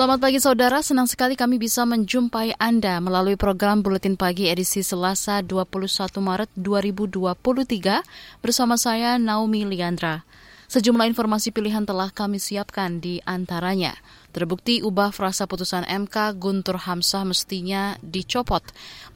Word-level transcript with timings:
Selamat 0.00 0.16
pagi 0.16 0.40
saudara, 0.40 0.80
senang 0.80 1.04
sekali 1.04 1.36
kami 1.36 1.60
bisa 1.60 1.84
menjumpai 1.84 2.56
Anda 2.56 3.04
melalui 3.04 3.36
program 3.36 3.84
Buletin 3.84 4.16
Pagi 4.16 4.48
edisi 4.48 4.80
Selasa 4.80 5.44
21 5.44 5.76
Maret 6.24 6.48
2023 6.56 8.40
bersama 8.40 8.80
saya 8.80 9.20
Naomi 9.20 9.68
Liandra. 9.68 10.24
Sejumlah 10.72 11.04
informasi 11.04 11.52
pilihan 11.52 11.84
telah 11.84 12.08
kami 12.16 12.40
siapkan 12.40 12.96
di 12.96 13.20
antaranya. 13.28 13.92
Terbukti 14.32 14.80
ubah 14.80 15.12
frasa 15.12 15.44
putusan 15.44 15.84
MK 15.84 16.32
Guntur 16.40 16.80
Hamzah 16.80 17.28
mestinya 17.28 18.00
dicopot. 18.00 18.64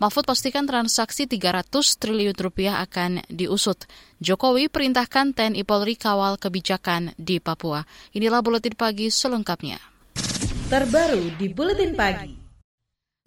Mahfud 0.04 0.28
pastikan 0.28 0.68
transaksi 0.68 1.24
300 1.24 1.64
triliun 1.96 2.36
rupiah 2.36 2.84
akan 2.84 3.24
diusut. 3.32 3.88
Jokowi 4.20 4.68
perintahkan 4.68 5.32
TNI 5.32 5.64
Polri 5.64 5.96
kawal 5.96 6.36
kebijakan 6.36 7.16
di 7.16 7.40
Papua. 7.40 7.88
Inilah 8.12 8.44
Buletin 8.44 8.76
Pagi 8.76 9.08
selengkapnya 9.08 9.93
terbaru 10.64 11.28
di 11.36 11.52
Buletin 11.52 11.92
Pagi. 11.92 12.40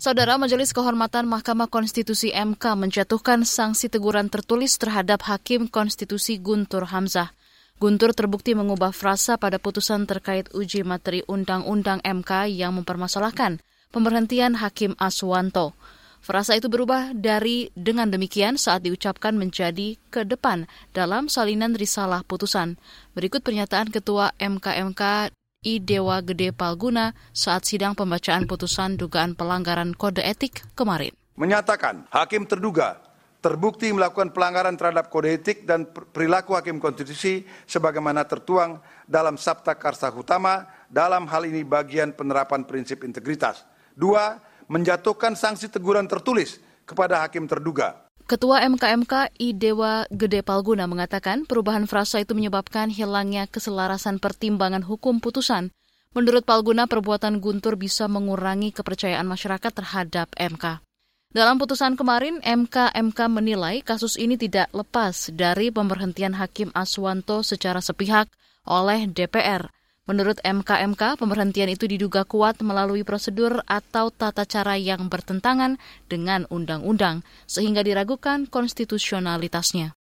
Saudara 0.01 0.41
Majelis 0.41 0.73
Kehormatan 0.73 1.29
Mahkamah 1.29 1.69
Konstitusi 1.69 2.33
MK 2.33 2.73
menjatuhkan 2.73 3.45
sanksi 3.45 3.93
teguran 3.93 4.25
tertulis 4.25 4.73
terhadap 4.81 5.21
Hakim 5.21 5.69
Konstitusi 5.69 6.41
Guntur 6.41 6.89
Hamzah. 6.89 7.29
Guntur 7.77 8.17
terbukti 8.17 8.57
mengubah 8.57 8.89
frasa 8.89 9.37
pada 9.37 9.61
putusan 9.61 10.09
terkait 10.09 10.49
uji 10.49 10.81
materi 10.81 11.21
Undang-Undang 11.29 12.01
MK 12.01 12.49
yang 12.57 12.73
mempermasalahkan 12.73 13.61
pemberhentian 13.93 14.57
Hakim 14.57 14.97
Aswanto. 14.97 15.77
Frasa 16.25 16.57
itu 16.57 16.73
berubah 16.73 17.13
dari 17.13 17.69
dengan 17.77 18.09
demikian 18.09 18.57
saat 18.57 18.81
diucapkan 18.81 19.37
menjadi 19.37 19.93
ke 20.09 20.25
depan 20.25 20.65
dalam 20.89 21.29
salinan 21.29 21.77
risalah 21.77 22.25
putusan. 22.25 22.81
Berikut 23.13 23.45
pernyataan 23.45 23.93
Ketua 23.93 24.33
MKMK 24.41 25.29
I 25.65 25.81
Dewa 25.81 26.21
Gede 26.21 26.53
Palguna 26.53 27.17
saat 27.33 27.65
sidang 27.65 27.97
pembacaan 27.97 28.45
putusan 28.45 28.93
dugaan 28.93 29.33
pelanggaran 29.33 29.97
kode 29.97 30.21
etik 30.21 30.61
kemarin. 30.77 31.11
Menyatakan 31.33 32.05
hakim 32.13 32.45
terduga 32.45 33.01
terbukti 33.41 33.89
melakukan 33.89 34.31
pelanggaran 34.31 34.77
terhadap 34.77 35.09
kode 35.09 35.33
etik 35.33 35.65
dan 35.65 35.89
perilaku 35.89 36.53
hakim 36.53 36.77
konstitusi 36.77 37.41
sebagaimana 37.65 38.23
tertuang 38.29 38.79
dalam 39.09 39.35
Sabta 39.35 39.73
Karsa 39.75 40.13
Utama 40.13 40.69
dalam 40.93 41.25
hal 41.25 41.49
ini 41.49 41.65
bagian 41.65 42.13
penerapan 42.13 42.61
prinsip 42.63 43.01
integritas. 43.01 43.65
Dua, 43.97 44.37
menjatuhkan 44.69 45.33
sanksi 45.33 45.73
teguran 45.73 46.05
tertulis 46.05 46.61
kepada 46.85 47.25
hakim 47.25 47.49
terduga 47.49 48.06
Ketua 48.27 48.59
MKMK 48.67 49.39
I 49.39 49.55
Dewa 49.55 50.03
Gede 50.11 50.43
Palguna 50.43 50.83
mengatakan 50.83 51.47
perubahan 51.47 51.87
frasa 51.87 52.19
itu 52.19 52.35
menyebabkan 52.35 52.91
hilangnya 52.91 53.47
keselarasan 53.47 54.19
pertimbangan 54.19 54.83
hukum 54.83 55.23
putusan. 55.23 55.71
Menurut 56.11 56.43
Palguna, 56.43 56.91
perbuatan 56.91 57.39
Guntur 57.39 57.79
bisa 57.79 58.11
mengurangi 58.11 58.75
kepercayaan 58.75 59.23
masyarakat 59.23 59.71
terhadap 59.71 60.27
MK. 60.35 60.83
Dalam 61.31 61.55
putusan 61.55 61.95
kemarin, 61.95 62.43
MK-MK 62.43 63.19
menilai 63.31 63.79
kasus 63.79 64.19
ini 64.19 64.35
tidak 64.35 64.67
lepas 64.75 65.31
dari 65.31 65.71
pemberhentian 65.71 66.35
Hakim 66.35 66.67
Aswanto 66.75 67.47
secara 67.47 67.79
sepihak 67.79 68.27
oleh 68.67 69.07
DPR. 69.07 69.71
Menurut 70.07 70.39
MKMK, 70.39 71.19
pemberhentian 71.19 71.67
itu 71.67 71.83
diduga 71.83 72.23
kuat 72.23 72.63
melalui 72.63 73.03
prosedur 73.03 73.59
atau 73.67 74.07
tata 74.07 74.47
cara 74.47 74.79
yang 74.79 75.11
bertentangan 75.11 75.75
dengan 76.07 76.47
undang-undang, 76.47 77.27
sehingga 77.43 77.83
diragukan 77.83 78.47
konstitusionalitasnya. 78.47 79.96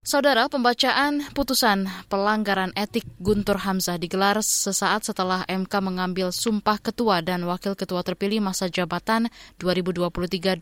Saudara, 0.00 0.48
pembacaan 0.48 1.28
putusan 1.36 1.84
pelanggaran 2.08 2.72
etik 2.72 3.04
Guntur 3.20 3.60
Hamzah 3.60 4.00
digelar 4.00 4.40
sesaat 4.40 5.04
setelah 5.04 5.44
MK 5.44 5.68
mengambil 5.84 6.32
sumpah 6.32 6.80
ketua 6.80 7.20
dan 7.20 7.44
wakil 7.44 7.76
ketua 7.76 8.00
terpilih 8.00 8.40
masa 8.40 8.72
jabatan 8.72 9.28
2023-2028. 9.60 10.56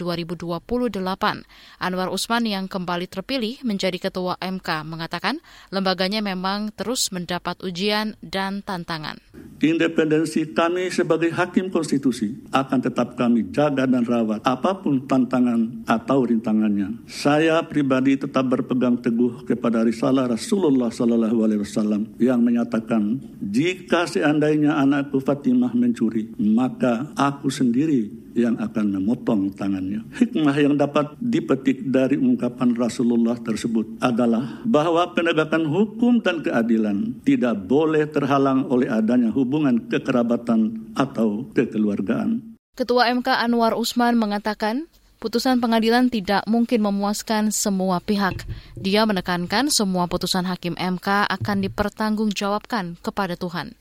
Anwar 1.79 2.11
Usman 2.11 2.51
yang 2.51 2.67
kembali 2.67 3.07
terpilih 3.07 3.63
menjadi 3.63 4.11
ketua 4.11 4.35
MK 4.43 4.83
mengatakan 4.83 5.39
lembaganya 5.71 6.19
memang 6.19 6.75
terus 6.75 7.15
mendapat 7.15 7.63
ujian 7.63 8.19
dan 8.19 8.67
tantangan. 8.67 9.23
Independensi 9.63 10.51
kami 10.51 10.91
sebagai 10.91 11.31
hakim 11.31 11.71
konstitusi 11.71 12.43
akan 12.51 12.79
tetap 12.83 13.15
kami 13.15 13.55
jaga 13.55 13.87
dan 13.87 14.03
rawat 14.03 14.43
apa 14.43 14.83
pun 14.83 15.07
tantangan 15.07 15.87
atau 15.87 16.27
rintangannya. 16.27 17.07
Saya 17.07 17.63
pribadi 17.63 18.19
tetap 18.19 18.43
berpegang 18.51 18.99
teguh 18.99 19.28
kepada 19.45 19.85
risalah 19.85 20.31
Rasulullah 20.31 20.93
Sallallahu 20.93 21.39
Alaihi 21.45 21.61
Wasallam 21.63 22.15
yang 22.21 22.41
menyatakan 22.41 23.21
jika 23.41 24.09
seandainya 24.09 24.77
anakku 24.79 25.21
Fatimah 25.23 25.73
mencuri 25.73 26.33
maka 26.39 27.11
aku 27.17 27.49
sendiri 27.53 28.29
yang 28.39 28.55
akan 28.63 29.01
memotong 29.01 29.51
tangannya. 29.59 30.07
Hikmah 30.15 30.55
yang 30.55 30.79
dapat 30.79 31.19
dipetik 31.19 31.91
dari 31.91 32.15
ungkapan 32.15 32.79
Rasulullah 32.79 33.35
tersebut 33.35 33.99
adalah 33.99 34.63
bahwa 34.63 35.11
penegakan 35.11 35.67
hukum 35.67 36.23
dan 36.23 36.47
keadilan 36.47 37.19
tidak 37.27 37.59
boleh 37.67 38.07
terhalang 38.07 38.71
oleh 38.71 38.87
adanya 38.87 39.35
hubungan 39.35 39.91
kekerabatan 39.91 40.95
atau 40.95 41.51
kekeluargaan. 41.51 42.55
Ketua 42.79 43.11
MK 43.11 43.27
Anwar 43.43 43.75
Usman 43.75 44.15
mengatakan 44.15 44.87
putusan 45.19 45.59
pengadilan 45.59 46.09
tidak 46.09 46.47
mungkin 46.47 46.83
memuaskan 46.83 47.51
semua 47.51 47.99
pihak. 47.99 48.47
Dia 48.79 49.05
menekankan 49.05 49.71
semua 49.71 50.07
putusan 50.07 50.47
hakim 50.47 50.79
MK 50.79 51.27
akan 51.27 51.57
dipertanggungjawabkan 51.63 52.99
kepada 53.03 53.35
Tuhan. 53.35 53.75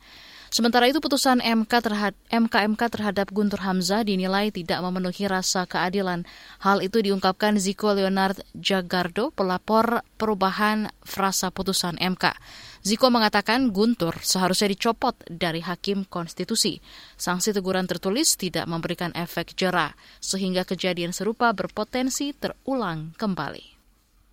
Sementara 0.47 0.87
itu 0.87 1.03
putusan 1.03 1.43
MK 1.43 1.69
terhadap 1.69 2.15
MKMK 2.31 2.81
terhadap 2.87 3.27
Guntur 3.35 3.59
Hamzah 3.59 4.07
dinilai 4.07 4.47
tidak 4.47 4.79
memenuhi 4.79 5.27
rasa 5.27 5.67
keadilan. 5.67 6.23
Hal 6.63 6.79
itu 6.79 7.03
diungkapkan 7.03 7.59
Ziko 7.59 7.91
Leonard 7.91 8.39
Jagardo, 8.55 9.35
pelapor 9.35 10.07
perubahan 10.15 10.87
frasa 11.03 11.51
putusan 11.51 11.99
MK. 11.99 12.31
Ziko 12.87 13.11
mengatakan 13.11 13.75
Guntur 13.75 14.15
seharusnya 14.23 14.71
dicopot 14.71 15.19
dari 15.27 15.59
hakim 15.59 16.07
konstitusi. 16.07 16.79
Sanksi 17.19 17.51
teguran 17.51 17.83
tertulis 17.83 18.39
tidak 18.39 18.63
memberikan 18.63 19.11
efek 19.11 19.59
jerah, 19.59 19.91
sehingga 20.23 20.63
kejadian 20.63 21.11
serupa 21.11 21.51
berpotensi 21.51 22.31
terulang 22.31 23.11
kembali. 23.19 23.75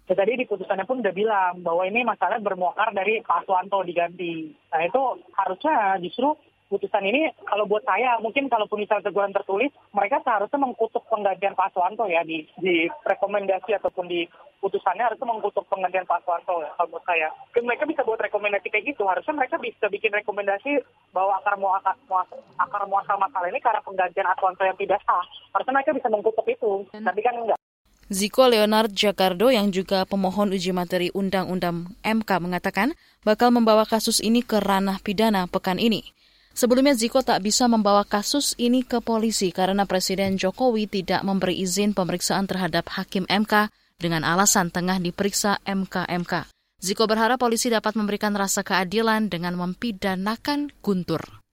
Ya, 0.07 0.15
tadi 0.15 0.39
di 0.39 0.47
putusannya 0.47 0.87
pun 0.87 1.03
udah 1.03 1.11
bilang 1.11 1.67
bahwa 1.67 1.83
ini 1.83 2.07
masalah 2.07 2.39
bermuakar 2.39 2.95
dari 2.95 3.27
Pak 3.27 3.43
Aswanto 3.43 3.83
diganti. 3.83 4.55
Nah 4.71 4.87
itu 4.87 5.03
harusnya 5.35 5.99
justru 5.99 6.39
putusan 6.69 7.05
ini 7.05 7.29
kalau 7.45 7.69
buat 7.69 7.85
saya 7.85 8.17
mungkin 8.19 8.49
kalaupun 8.49 8.81
misal 8.81 9.05
teguran 9.05 9.33
tertulis 9.37 9.71
mereka 9.93 10.21
seharusnya 10.25 10.59
mengkutuk 10.59 11.05
penggantian 11.13 11.53
Pak 11.53 11.71
Aswanto 11.73 12.09
ya 12.09 12.25
di 12.25 12.49
di 12.59 12.89
rekomendasi 13.05 13.77
ataupun 13.77 14.09
di 14.09 14.25
putusannya 14.65 15.05
harusnya 15.05 15.29
mengkutuk 15.29 15.69
penggantian 15.69 16.09
Pak 16.09 16.25
Aswanto 16.25 16.65
ya 16.65 16.73
kalau 16.81 16.97
buat 16.97 17.05
saya. 17.05 17.29
Mungkin 17.53 17.65
mereka 17.69 17.85
bisa 17.85 18.01
buat 18.01 18.17
rekomendasi 18.17 18.73
kayak 18.73 18.87
gitu 18.97 19.05
harusnya 19.05 19.37
mereka 19.37 19.61
bisa 19.61 19.87
bikin 19.93 20.13
rekomendasi 20.17 20.81
bahwa 21.13 21.37
akar 21.37 21.61
muasal 21.61 21.95
akar 22.57 22.83
muasal 22.89 23.17
masalah 23.21 23.49
ini 23.53 23.61
karena 23.61 23.85
penggantian 23.85 24.29
Aswanto 24.33 24.65
yang 24.65 24.79
tidak 24.81 25.05
sah. 25.05 25.25
Harusnya 25.53 25.77
mereka 25.77 25.93
bisa 25.93 26.09
mengkutuk 26.09 26.47
itu, 26.49 26.73
tapi 26.91 27.21
kan 27.21 27.37
enggak. 27.37 27.61
Ziko 28.13 28.45
Leonard 28.53 28.93
Jakardo 28.93 29.49
yang 29.49 29.73
juga 29.73 30.05
pemohon 30.05 30.53
uji 30.53 30.77
materi 30.77 31.09
Undang-Undang 31.17 31.97
MK 32.05 32.31
mengatakan 32.37 32.93
bakal 33.25 33.49
membawa 33.49 33.89
kasus 33.89 34.21
ini 34.21 34.45
ke 34.45 34.61
ranah 34.61 35.01
pidana 35.01 35.49
pekan 35.49 35.81
ini. 35.81 36.13
Sebelumnya 36.55 36.95
Ziko 36.95 37.19
tak 37.27 37.43
bisa 37.43 37.67
membawa 37.67 38.07
kasus 38.07 38.55
ini 38.63 38.87
ke 38.87 39.03
polisi 39.03 39.51
karena 39.51 39.91
Presiden 39.91 40.39
Jokowi 40.39 40.87
tidak 40.87 41.27
memberi 41.27 41.59
izin 41.59 41.99
pemeriksaan 41.99 42.47
terhadap 42.47 42.95
Hakim 42.95 43.27
MK 43.27 43.75
dengan 43.99 44.23
alasan 44.23 44.71
tengah 44.71 45.03
diperiksa 45.03 45.59
MK-MK. 45.67 46.47
Ziko 46.79 47.11
berharap 47.11 47.43
polisi 47.43 47.75
dapat 47.75 47.99
memberikan 47.99 48.39
rasa 48.39 48.63
keadilan 48.63 49.27
dengan 49.27 49.59
mempidanakan 49.59 50.71
Guntur. 50.79 51.44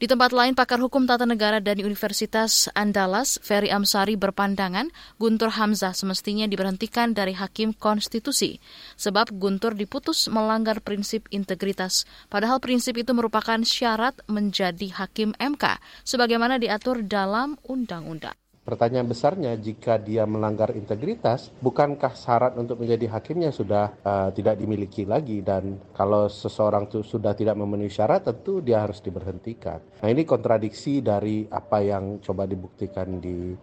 Di 0.00 0.08
tempat 0.08 0.32
lain, 0.32 0.56
pakar 0.56 0.80
hukum 0.80 1.04
tata 1.04 1.28
negara 1.28 1.60
dari 1.60 1.84
Universitas 1.84 2.72
Andalas, 2.72 3.36
Ferry 3.44 3.68
Amsari 3.68 4.16
berpandangan 4.16 4.88
Guntur 5.20 5.52
Hamzah 5.52 5.92
semestinya 5.92 6.48
diberhentikan 6.48 7.12
dari 7.12 7.36
hakim 7.36 7.76
konstitusi, 7.76 8.64
sebab 8.96 9.36
Guntur 9.36 9.76
diputus 9.76 10.32
melanggar 10.32 10.80
prinsip 10.80 11.28
integritas, 11.28 12.08
padahal 12.32 12.64
prinsip 12.64 12.96
itu 12.96 13.12
merupakan 13.12 13.60
syarat 13.60 14.16
menjadi 14.24 14.88
hakim 15.04 15.36
MK, 15.36 15.76
sebagaimana 16.08 16.56
diatur 16.56 17.04
dalam 17.04 17.60
undang-undang. 17.68 18.32
Pertanyaan 18.60 19.08
besarnya, 19.08 19.56
jika 19.56 19.96
dia 19.96 20.28
melanggar 20.28 20.76
integritas, 20.76 21.48
bukankah 21.64 22.12
syarat 22.12 22.52
untuk 22.60 22.84
menjadi 22.84 23.08
hakimnya 23.08 23.56
sudah 23.56 23.96
uh, 24.04 24.28
tidak 24.36 24.60
dimiliki 24.60 25.08
lagi? 25.08 25.40
Dan 25.40 25.80
kalau 25.96 26.28
seseorang 26.28 26.84
itu 26.84 27.00
sudah 27.00 27.32
tidak 27.32 27.56
memenuhi 27.56 27.88
syarat, 27.88 28.28
tentu 28.28 28.60
dia 28.60 28.84
harus 28.84 29.00
diberhentikan. 29.00 29.80
Nah 30.04 30.08
ini 30.12 30.28
kontradiksi 30.28 31.00
dari 31.00 31.48
apa 31.48 31.80
yang 31.80 32.20
coba 32.20 32.44
dibuktikan 32.44 33.16
di 33.16 33.56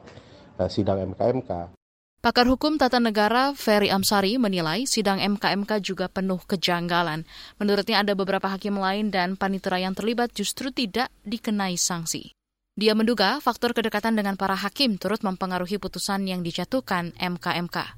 uh, 0.58 0.70
sidang 0.70 1.14
MKMK. 1.14 1.78
Pakar 2.18 2.50
Hukum 2.50 2.82
Tata 2.82 2.98
Negara 2.98 3.54
Ferry 3.54 3.94
Amsari 3.94 4.42
menilai 4.42 4.90
sidang 4.90 5.22
MKMK 5.22 5.78
juga 5.80 6.10
penuh 6.10 6.42
kejanggalan. 6.44 7.24
Menurutnya 7.62 8.02
ada 8.02 8.18
beberapa 8.18 8.50
hakim 8.50 8.82
lain 8.82 9.14
dan 9.14 9.38
panitera 9.38 9.78
yang 9.78 9.94
terlibat 9.94 10.34
justru 10.34 10.74
tidak 10.74 11.14
dikenai 11.22 11.78
sanksi. 11.78 12.37
Dia 12.78 12.94
menduga 12.94 13.42
faktor 13.42 13.74
kedekatan 13.74 14.14
dengan 14.14 14.38
para 14.38 14.54
hakim 14.54 15.02
turut 15.02 15.26
mempengaruhi 15.26 15.82
putusan 15.82 16.30
yang 16.30 16.46
dijatuhkan 16.46 17.10
MKMK. 17.18 17.98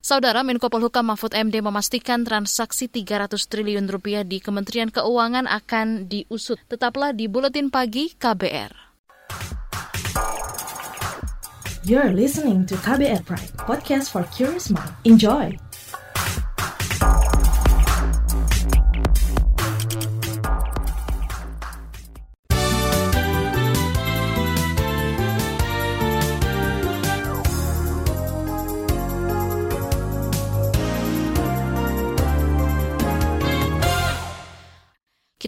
Saudara 0.00 0.40
Menko 0.40 0.72
Polhukam 0.72 1.12
Mahfud 1.12 1.36
MD 1.36 1.60
memastikan 1.60 2.24
transaksi 2.24 2.88
300 2.88 3.36
triliun 3.36 3.84
rupiah 3.92 4.24
di 4.24 4.40
Kementerian 4.40 4.88
Keuangan 4.88 5.44
akan 5.44 6.08
diusut. 6.08 6.56
Tetaplah 6.64 7.12
di 7.12 7.28
Buletin 7.28 7.68
Pagi 7.68 8.16
KBR. 8.16 8.72
You're 11.84 12.16
listening 12.16 12.64
to 12.72 12.76
KBR 12.80 13.28
Pride, 13.28 13.52
podcast 13.68 14.16
for 14.16 14.24
curious 14.32 14.72
mind. 14.72 14.96
Enjoy! 15.04 15.67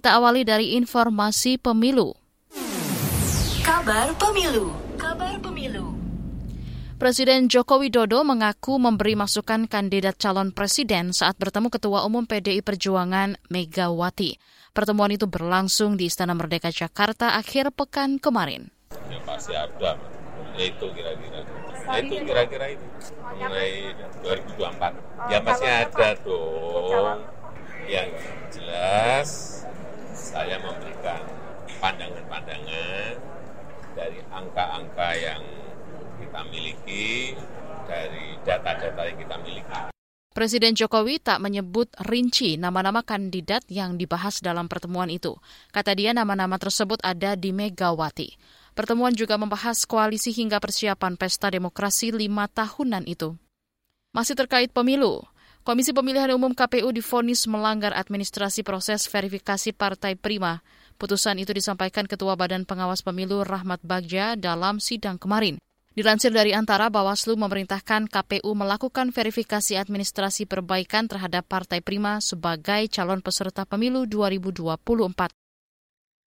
Kita 0.00 0.16
awali 0.16 0.48
dari 0.48 0.80
informasi 0.80 1.60
pemilu. 1.60 2.16
Kabar 3.60 4.08
pemilu. 4.16 4.72
Kabar 4.96 5.36
pemilu. 5.44 5.92
Presiden 6.96 7.52
Joko 7.52 7.84
Widodo 7.84 8.24
mengaku 8.24 8.80
memberi 8.80 9.12
masukan 9.12 9.68
kandidat 9.68 10.16
calon 10.16 10.56
presiden 10.56 11.12
saat 11.12 11.36
bertemu 11.36 11.68
Ketua 11.68 12.08
Umum 12.08 12.24
PDI 12.24 12.64
Perjuangan 12.64 13.36
Megawati. 13.52 14.40
Pertemuan 14.72 15.12
itu 15.12 15.28
berlangsung 15.28 16.00
di 16.00 16.08
Istana 16.08 16.32
Merdeka 16.32 16.72
Jakarta 16.72 17.36
akhir 17.36 17.68
pekan 17.76 18.16
kemarin. 18.16 18.72
Ya 19.12 19.20
pasti 19.28 19.52
ada, 19.52 20.00
itu 20.56 20.86
kira-kira. 20.96 21.44
Itu 22.00 22.14
kira-kira 22.24 22.72
itu 22.72 22.86
mengenai 23.20 23.92
2024. 24.24 25.28
Ya 25.28 25.44
pasti 25.44 25.68
ada 25.68 26.08
dong. 26.24 27.20
Yang 27.84 28.08
jelas 28.48 29.59
saya 30.30 30.62
memberikan 30.62 31.26
pandangan-pandangan 31.82 33.18
dari 33.98 34.22
angka-angka 34.30 35.08
yang 35.18 35.42
kita 36.22 36.40
miliki, 36.54 37.34
dari 37.90 38.38
data-data 38.46 39.02
yang 39.10 39.18
kita 39.18 39.36
miliki. 39.42 39.80
Presiden 40.30 40.78
Jokowi 40.78 41.18
tak 41.18 41.42
menyebut 41.42 41.90
rinci 42.06 42.54
nama-nama 42.54 43.02
kandidat 43.02 43.66
yang 43.66 43.98
dibahas 43.98 44.38
dalam 44.38 44.70
pertemuan 44.70 45.10
itu. 45.10 45.34
Kata 45.74 45.90
dia 45.98 46.14
nama-nama 46.14 46.54
tersebut 46.54 47.02
ada 47.02 47.34
di 47.34 47.50
Megawati. 47.50 48.38
Pertemuan 48.70 49.10
juga 49.10 49.34
membahas 49.34 49.82
koalisi 49.82 50.30
hingga 50.30 50.62
persiapan 50.62 51.18
pesta 51.18 51.50
demokrasi 51.50 52.14
lima 52.14 52.46
tahunan 52.46 53.10
itu. 53.10 53.34
Masih 54.14 54.38
terkait 54.38 54.70
pemilu, 54.70 55.26
Komisi 55.70 55.94
Pemilihan 55.94 56.34
Umum 56.34 56.50
KPU 56.50 56.90
difonis 56.90 57.46
melanggar 57.46 57.94
administrasi 57.94 58.66
proses 58.66 59.06
verifikasi 59.06 59.70
Partai 59.70 60.18
Prima. 60.18 60.66
Putusan 60.98 61.38
itu 61.38 61.54
disampaikan 61.54 62.10
Ketua 62.10 62.34
Badan 62.34 62.66
Pengawas 62.66 63.06
Pemilu 63.06 63.46
Rahmat 63.46 63.78
Bagja 63.86 64.34
dalam 64.34 64.82
sidang 64.82 65.14
kemarin. 65.14 65.62
Dilansir 65.94 66.34
dari 66.34 66.50
Antara, 66.58 66.90
Bawaslu 66.90 67.38
memerintahkan 67.38 68.10
KPU 68.10 68.50
melakukan 68.50 69.14
verifikasi 69.14 69.78
administrasi 69.78 70.50
perbaikan 70.50 71.06
terhadap 71.06 71.46
Partai 71.46 71.78
Prima 71.78 72.18
sebagai 72.18 72.90
calon 72.90 73.22
peserta 73.22 73.62
pemilu 73.62 74.10
2024. 74.10 75.30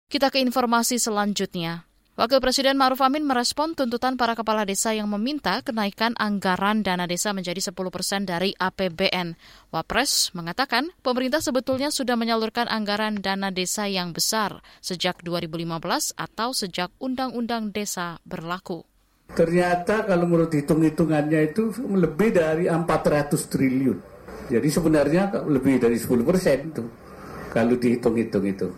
Kita 0.08 0.32
ke 0.32 0.40
informasi 0.40 1.04
selanjutnya. 1.04 1.84
Wakil 2.14 2.46
Presiden 2.46 2.78
Maruf 2.78 3.02
Amin 3.02 3.26
merespon 3.26 3.74
tuntutan 3.74 4.22
para 4.22 4.38
kepala 4.38 4.70
desa 4.70 4.94
yang 4.94 5.10
meminta 5.10 5.66
kenaikan 5.66 6.14
anggaran 6.22 6.86
dana 6.86 7.10
desa 7.10 7.34
menjadi 7.34 7.74
10 7.74 7.74
persen 7.90 8.30
dari 8.30 8.54
APBN. 8.54 9.34
Wapres 9.74 10.30
mengatakan 10.38 10.94
pemerintah 11.02 11.42
sebetulnya 11.42 11.90
sudah 11.90 12.14
menyalurkan 12.14 12.70
anggaran 12.70 13.18
dana 13.18 13.50
desa 13.50 13.90
yang 13.90 14.14
besar 14.14 14.62
sejak 14.78 15.26
2015 15.26 16.14
atau 16.14 16.54
sejak 16.54 16.94
Undang-Undang 17.02 17.74
Desa 17.74 18.22
berlaku. 18.30 18.86
Ternyata 19.34 20.06
kalau 20.06 20.30
menurut 20.30 20.54
hitung-hitungannya 20.54 21.50
itu 21.50 21.74
lebih 21.98 22.30
dari 22.30 22.70
400 22.70 23.34
triliun. 23.50 23.98
Jadi 24.54 24.68
sebenarnya 24.70 25.34
lebih 25.50 25.82
dari 25.82 25.98
10 25.98 26.22
persen 26.22 26.58
itu 26.78 26.86
kalau 27.50 27.74
dihitung-hitung 27.74 28.46
itu. 28.46 28.70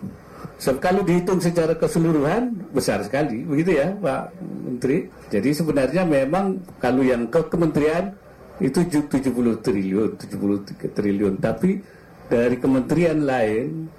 So, 0.56 0.80
kalau 0.80 1.04
dihitung 1.04 1.44
secara 1.44 1.75
keseluruhan 1.75 2.72
besar 2.72 3.04
sekali, 3.04 3.44
begitu 3.44 3.75
ya 3.75 3.92
Pak 3.92 4.40
Menteri. 4.40 5.12
Jadi 5.28 5.50
sebenarnya 5.52 6.07
memang 6.07 6.63
kalau 6.80 7.04
yang 7.04 7.28
ke 7.28 7.44
kementerian 7.52 8.16
itu 8.63 8.88
70 8.88 9.60
triliun, 9.60 10.16
70 10.16 10.96
triliun. 10.96 11.34
Tapi 11.44 11.84
dari 12.31 12.56
kementerian 12.56 13.19
lain 13.19 13.92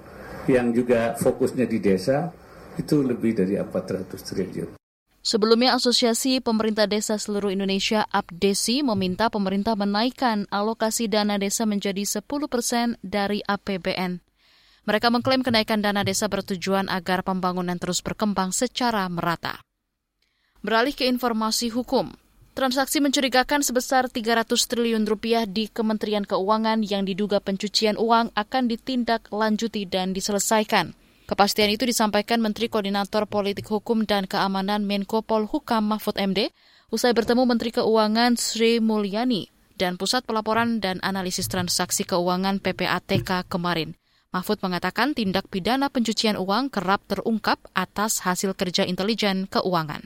yang 0.49 0.73
juga 0.73 1.13
fokusnya 1.13 1.69
di 1.69 1.77
desa 1.77 2.33
itu 2.77 3.05
lebih 3.05 3.37
dari 3.37 3.53
400 3.57 4.17
triliun. 4.17 4.69
Sebelumnya, 5.27 5.75
Asosiasi 5.75 6.39
Pemerintah 6.39 6.87
Desa 6.87 7.19
Seluruh 7.19 7.51
Indonesia 7.51 8.07
APDESI 8.15 8.79
meminta 8.79 9.27
pemerintah 9.27 9.75
menaikkan 9.75 10.47
alokasi 10.47 11.11
dana 11.11 11.35
desa 11.35 11.67
menjadi 11.67 12.07
10 12.07 12.23
persen 12.47 12.95
dari 13.03 13.43
APBN. 13.43 14.26
Mereka 14.87 15.11
mengklaim 15.11 15.43
kenaikan 15.43 15.83
dana 15.83 16.07
desa 16.07 16.31
bertujuan 16.31 16.87
agar 16.87 17.19
pembangunan 17.19 17.75
terus 17.75 17.99
berkembang 17.99 18.55
secara 18.55 19.03
merata. 19.11 19.59
Beralih 20.63 20.95
ke 20.95 21.03
informasi 21.11 21.67
hukum, 21.75 22.15
transaksi 22.55 23.03
mencurigakan 23.03 23.67
sebesar 23.67 24.07
300 24.07 24.47
triliun 24.47 25.03
rupiah 25.03 25.43
di 25.43 25.67
Kementerian 25.67 26.23
Keuangan 26.23 26.87
yang 26.87 27.03
diduga 27.03 27.43
pencucian 27.43 27.99
uang 27.99 28.31
akan 28.31 28.63
ditindaklanjuti 28.71 29.91
dan 29.91 30.15
diselesaikan. 30.15 30.95
Kepastian 31.27 31.67
itu 31.67 31.83
disampaikan 31.83 32.39
Menteri 32.39 32.71
Koordinator 32.71 33.27
Politik 33.27 33.67
Hukum 33.67 34.07
dan 34.07 34.23
Keamanan 34.23 34.87
Menko 34.87 35.19
Polhukam 35.19 35.83
Mahfud 35.83 36.15
MD 36.15 36.55
usai 36.87 37.11
bertemu 37.11 37.43
Menteri 37.43 37.75
Keuangan 37.75 38.39
Sri 38.39 38.79
Mulyani 38.79 39.51
dan 39.75 39.99
Pusat 39.99 40.23
Pelaporan 40.23 40.79
dan 40.79 41.03
Analisis 41.03 41.51
Transaksi 41.51 42.07
Keuangan 42.07 42.63
PPATK 42.63 43.43
kemarin. 43.51 43.99
Mahfud 44.35 44.59
mengatakan 44.59 45.15
tindak 45.15 45.47
pidana 45.47 45.87
pencucian 45.87 46.35
uang 46.35 46.67
kerap 46.67 46.99
terungkap 47.07 47.63
atas 47.71 48.21
hasil 48.21 48.53
kerja 48.59 48.83
intelijen 48.83 49.47
keuangan. 49.47 50.03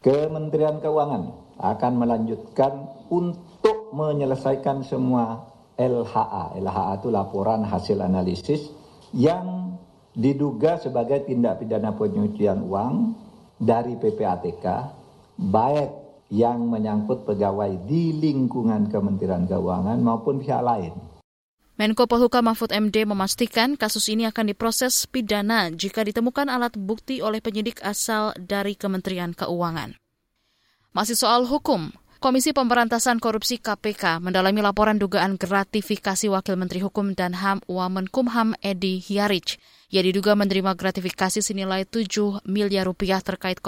Kementerian 0.00 0.80
Keuangan 0.80 1.54
akan 1.60 1.92
melanjutkan 2.00 2.88
untuk 3.12 3.92
menyelesaikan 3.94 4.82
semua 4.82 5.52
LHA. 5.76 6.58
LHA 6.58 6.92
itu 6.98 7.08
laporan 7.12 7.60
hasil 7.62 8.00
analisis 8.00 8.72
yang 9.12 9.76
diduga 10.16 10.80
sebagai 10.80 11.28
tindak 11.28 11.60
pidana 11.60 11.92
pencucian 11.92 12.64
uang 12.64 13.14
dari 13.60 14.00
PPATK, 14.00 14.64
baik 15.38 15.90
yang 16.32 16.66
menyangkut 16.66 17.28
pegawai 17.28 17.84
di 17.84 18.16
lingkungan 18.16 18.88
Kementerian 18.88 19.44
Keuangan 19.44 20.00
maupun 20.00 20.40
pihak 20.40 20.64
lain. 20.64 21.17
Menko 21.78 22.10
Polhukam 22.10 22.50
Mahfud 22.50 22.74
MD 22.74 23.06
memastikan 23.06 23.78
kasus 23.78 24.10
ini 24.10 24.26
akan 24.26 24.50
diproses 24.50 25.06
pidana 25.06 25.70
jika 25.70 26.02
ditemukan 26.02 26.50
alat 26.50 26.74
bukti 26.74 27.22
oleh 27.22 27.38
penyidik 27.38 27.78
asal 27.86 28.34
dari 28.34 28.74
Kementerian 28.74 29.30
Keuangan. 29.30 29.94
Masih 30.90 31.14
soal 31.14 31.46
hukum, 31.46 31.94
Komisi 32.18 32.50
Pemberantasan 32.50 33.22
Korupsi 33.22 33.62
KPK 33.62 34.18
mendalami 34.18 34.58
laporan 34.58 34.98
dugaan 34.98 35.38
gratifikasi 35.38 36.26
Wakil 36.26 36.58
Menteri 36.58 36.82
Hukum 36.82 37.14
dan 37.14 37.38
HAM 37.38 37.62
Wamenkumham 37.70 38.58
Edi 38.58 38.98
Hiarich. 38.98 39.62
Ia 39.94 40.02
diduga 40.02 40.34
menerima 40.34 40.74
gratifikasi 40.74 41.38
senilai 41.38 41.86
7 41.86 42.42
miliar 42.42 42.90
rupiah 42.90 43.22
terkait 43.22 43.62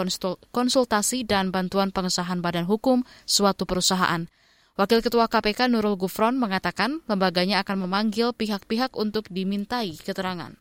konsultasi 0.50 1.23
dan 1.23 1.55
bantuan 1.55 1.95
pengesahan 1.95 2.43
badan 2.43 2.67
hukum 2.67 3.07
suatu 3.23 3.71
perusahaan. 3.71 4.26
Wakil 4.80 5.04
Ketua 5.04 5.28
KPK 5.28 5.68
Nurul 5.68 6.00
Gufron 6.00 6.40
mengatakan 6.40 7.04
lembaganya 7.04 7.60
akan 7.60 7.84
memanggil 7.84 8.32
pihak-pihak 8.32 8.96
untuk 8.96 9.28
dimintai 9.28 9.92
keterangan. 10.00 10.56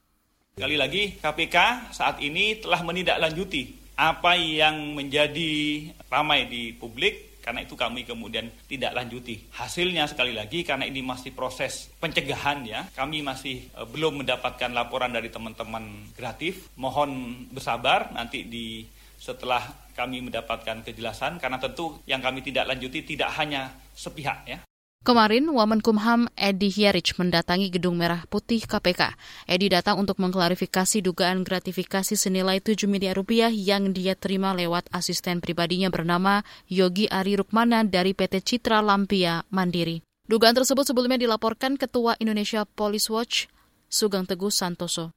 Sekali 0.60 0.76
lagi, 0.76 1.16
KPK 1.24 1.88
saat 1.96 2.20
ini 2.20 2.60
telah 2.60 2.84
menindaklanjuti 2.84 3.96
apa 3.96 4.36
yang 4.36 4.92
menjadi 4.92 5.88
ramai 6.12 6.52
di 6.52 6.76
publik 6.76 7.40
karena 7.40 7.64
itu 7.64 7.80
kami 7.80 8.04
kemudian 8.04 8.52
tidak 8.68 8.92
lanjuti. 8.92 9.40
Hasilnya 9.56 10.12
sekali 10.12 10.36
lagi 10.36 10.68
karena 10.68 10.84
ini 10.84 11.00
masih 11.00 11.32
proses 11.32 11.88
pencegahan 12.04 12.68
ya, 12.68 12.92
kami 12.92 13.24
masih 13.24 13.72
e, 13.72 13.82
belum 13.88 14.20
mendapatkan 14.20 14.76
laporan 14.76 15.16
dari 15.16 15.32
teman-teman 15.32 16.12
kreatif. 16.12 16.68
Mohon 16.76 17.48
bersabar 17.56 18.12
nanti 18.12 18.44
di 18.44 18.84
setelah 19.20 19.62
kami 20.00 20.24
mendapatkan 20.24 20.80
kejelasan 20.88 21.44
karena 21.44 21.60
tentu 21.60 22.00
yang 22.08 22.24
kami 22.24 22.40
tidak 22.40 22.72
lanjuti 22.72 23.04
tidak 23.04 23.36
hanya 23.36 23.76
sepihak 23.92 24.48
ya. 24.48 24.64
Kemarin, 25.00 25.48
Wamenkumham 25.48 26.28
Edi 26.36 26.68
Hierich 26.68 27.16
mendatangi 27.16 27.72
Gedung 27.72 27.96
Merah 27.96 28.28
Putih 28.28 28.60
KPK. 28.68 29.16
Edi 29.48 29.72
datang 29.72 29.96
untuk 29.96 30.20
mengklarifikasi 30.20 31.00
dugaan 31.00 31.48
gratifikasi 31.48 32.20
senilai 32.20 32.60
7 32.60 32.84
miliar 32.84 33.16
rupiah 33.16 33.48
yang 33.48 33.96
dia 33.96 34.20
terima 34.20 34.52
lewat 34.52 34.92
asisten 34.92 35.40
pribadinya 35.40 35.88
bernama 35.88 36.44
Yogi 36.68 37.08
Ari 37.08 37.40
Rukmana 37.40 37.88
dari 37.88 38.12
PT 38.12 38.44
Citra 38.44 38.84
Lampia 38.84 39.48
Mandiri. 39.56 40.04
Dugaan 40.28 40.54
tersebut 40.54 40.84
sebelumnya 40.84 41.16
dilaporkan 41.16 41.80
Ketua 41.80 42.20
Indonesia 42.20 42.68
Police 42.68 43.08
Watch, 43.08 43.48
Sugeng 43.88 44.28
Teguh 44.28 44.52
Santoso. 44.52 45.16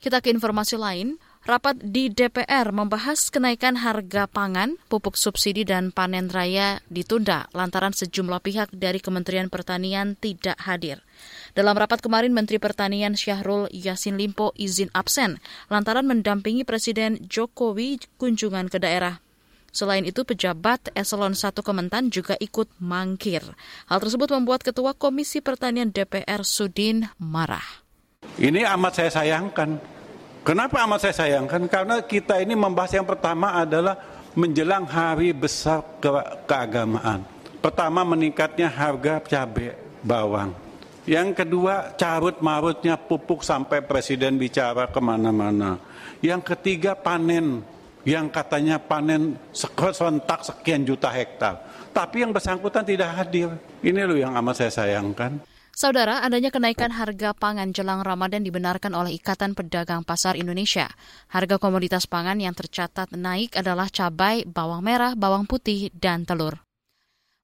Kita 0.00 0.24
ke 0.24 0.32
informasi 0.32 0.80
lain. 0.80 1.20
Rapat 1.40 1.80
di 1.80 2.12
DPR 2.12 2.68
membahas 2.68 3.32
kenaikan 3.32 3.80
harga 3.80 4.28
pangan, 4.28 4.76
pupuk 4.92 5.16
subsidi 5.16 5.64
dan 5.64 5.88
panen 5.88 6.28
raya 6.28 6.84
ditunda 6.92 7.48
lantaran 7.56 7.96
sejumlah 7.96 8.44
pihak 8.44 8.68
dari 8.76 9.00
Kementerian 9.00 9.48
Pertanian 9.48 10.20
tidak 10.20 10.60
hadir. 10.60 11.00
Dalam 11.56 11.72
rapat 11.80 12.04
kemarin, 12.04 12.36
Menteri 12.36 12.60
Pertanian 12.60 13.16
Syahrul 13.16 13.72
Yasin 13.72 14.20
Limpo 14.20 14.52
izin 14.52 14.92
absen 14.92 15.40
lantaran 15.72 16.04
mendampingi 16.04 16.68
Presiden 16.68 17.16
Jokowi 17.24 18.04
kunjungan 18.20 18.68
ke 18.68 18.76
daerah. 18.76 19.24
Selain 19.72 20.04
itu, 20.04 20.28
pejabat 20.28 20.92
eselon 20.92 21.32
1 21.32 21.56
Kementan 21.64 22.12
juga 22.12 22.36
ikut 22.36 22.68
mangkir. 22.84 23.40
Hal 23.88 23.98
tersebut 24.04 24.28
membuat 24.36 24.60
Ketua 24.60 24.92
Komisi 24.92 25.40
Pertanian 25.40 25.88
DPR 25.88 26.44
Sudin 26.44 27.08
marah. 27.16 27.64
Ini 28.36 28.68
amat 28.76 28.92
saya 29.00 29.08
sayangkan 29.08 29.99
Kenapa 30.40 30.80
amat 30.88 31.04
saya 31.04 31.14
sayangkan? 31.14 31.68
Karena 31.68 32.00
kita 32.00 32.40
ini 32.40 32.56
membahas 32.56 32.96
yang 32.96 33.04
pertama 33.04 33.60
adalah 33.60 34.00
menjelang 34.32 34.88
hari 34.88 35.36
besar 35.36 35.84
ke 36.00 36.08
keagamaan. 36.48 37.20
Pertama 37.60 38.00
meningkatnya 38.08 38.72
harga 38.72 39.20
cabai 39.20 39.76
bawang. 40.00 40.56
Yang 41.04 41.44
kedua 41.44 41.92
carut 41.92 42.40
marutnya 42.40 42.96
pupuk 42.96 43.44
sampai 43.44 43.84
presiden 43.84 44.40
bicara 44.40 44.88
ke 44.88 45.00
mana-mana. 45.00 45.76
Yang 46.24 46.56
ketiga 46.56 46.96
panen 46.96 47.60
yang 48.08 48.32
katanya 48.32 48.80
panen 48.80 49.36
serentak 49.52 50.40
sekian 50.40 50.88
juta 50.88 51.12
hektar. 51.12 51.60
Tapi 51.92 52.24
yang 52.24 52.32
bersangkutan 52.32 52.86
tidak 52.86 53.12
hadir. 53.12 53.52
Ini 53.84 54.08
loh 54.08 54.16
yang 54.16 54.32
amat 54.40 54.56
saya 54.56 54.72
sayangkan. 54.72 55.49
Saudara, 55.80 56.20
adanya 56.20 56.52
kenaikan 56.52 56.92
harga 56.92 57.32
pangan 57.32 57.72
jelang 57.72 58.04
Ramadan 58.04 58.44
dibenarkan 58.44 58.92
oleh 58.92 59.16
Ikatan 59.16 59.56
Pedagang 59.56 60.04
Pasar 60.04 60.36
Indonesia. 60.36 60.92
Harga 61.32 61.56
komoditas 61.56 62.04
pangan 62.04 62.36
yang 62.36 62.52
tercatat 62.52 63.08
naik 63.16 63.56
adalah 63.56 63.88
cabai, 63.88 64.44
bawang 64.44 64.84
merah, 64.84 65.16
bawang 65.16 65.48
putih, 65.48 65.88
dan 65.96 66.28
telur. 66.28 66.60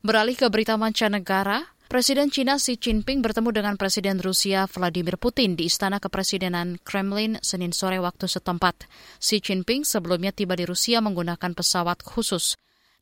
Beralih 0.04 0.36
ke 0.36 0.52
berita 0.52 0.76
mancanegara, 0.76 1.64
Presiden 1.88 2.28
China 2.28 2.60
Xi 2.60 2.76
Jinping 2.76 3.24
bertemu 3.24 3.56
dengan 3.56 3.74
Presiden 3.80 4.20
Rusia 4.20 4.68
Vladimir 4.68 5.16
Putin 5.16 5.56
di 5.56 5.72
Istana 5.72 5.96
Kepresidenan 5.96 6.76
Kremlin 6.84 7.40
Senin 7.40 7.72
sore 7.72 7.96
waktu 8.04 8.28
setempat. 8.28 8.84
Xi 9.16 9.40
Jinping 9.40 9.88
sebelumnya 9.88 10.36
tiba 10.36 10.60
di 10.60 10.68
Rusia 10.68 11.00
menggunakan 11.00 11.56
pesawat 11.56 12.04
khusus. 12.04 12.52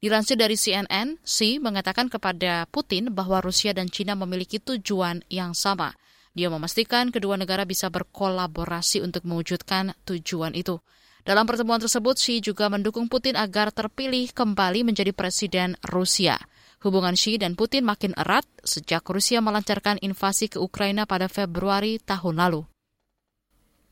Dilansir 0.05 0.37
dari 0.37 0.53
CNN, 0.53 1.17
Xi 1.25 1.57
mengatakan 1.57 2.13
kepada 2.13 2.69
Putin 2.69 3.17
bahwa 3.17 3.41
Rusia 3.41 3.73
dan 3.73 3.89
China 3.89 4.13
memiliki 4.13 4.61
tujuan 4.61 5.25
yang 5.33 5.57
sama. 5.57 5.97
Dia 6.37 6.53
memastikan 6.53 7.09
kedua 7.09 7.41
negara 7.41 7.65
bisa 7.65 7.89
berkolaborasi 7.89 9.01
untuk 9.01 9.25
mewujudkan 9.25 9.97
tujuan 10.05 10.53
itu. 10.53 10.77
Dalam 11.25 11.49
pertemuan 11.49 11.81
tersebut, 11.81 12.21
Xi 12.21 12.45
juga 12.45 12.69
mendukung 12.69 13.09
Putin 13.09 13.33
agar 13.33 13.73
terpilih 13.73 14.29
kembali 14.37 14.85
menjadi 14.85 15.17
presiden 15.17 15.73
Rusia. 15.89 16.37
Hubungan 16.85 17.17
Xi 17.17 17.41
dan 17.41 17.57
Putin 17.57 17.89
makin 17.89 18.13
erat 18.13 18.45
sejak 18.61 19.09
Rusia 19.09 19.41
melancarkan 19.41 19.97
invasi 20.05 20.53
ke 20.53 20.61
Ukraina 20.61 21.09
pada 21.09 21.33
Februari 21.33 21.97
tahun 21.97 22.45
lalu. 22.45 22.74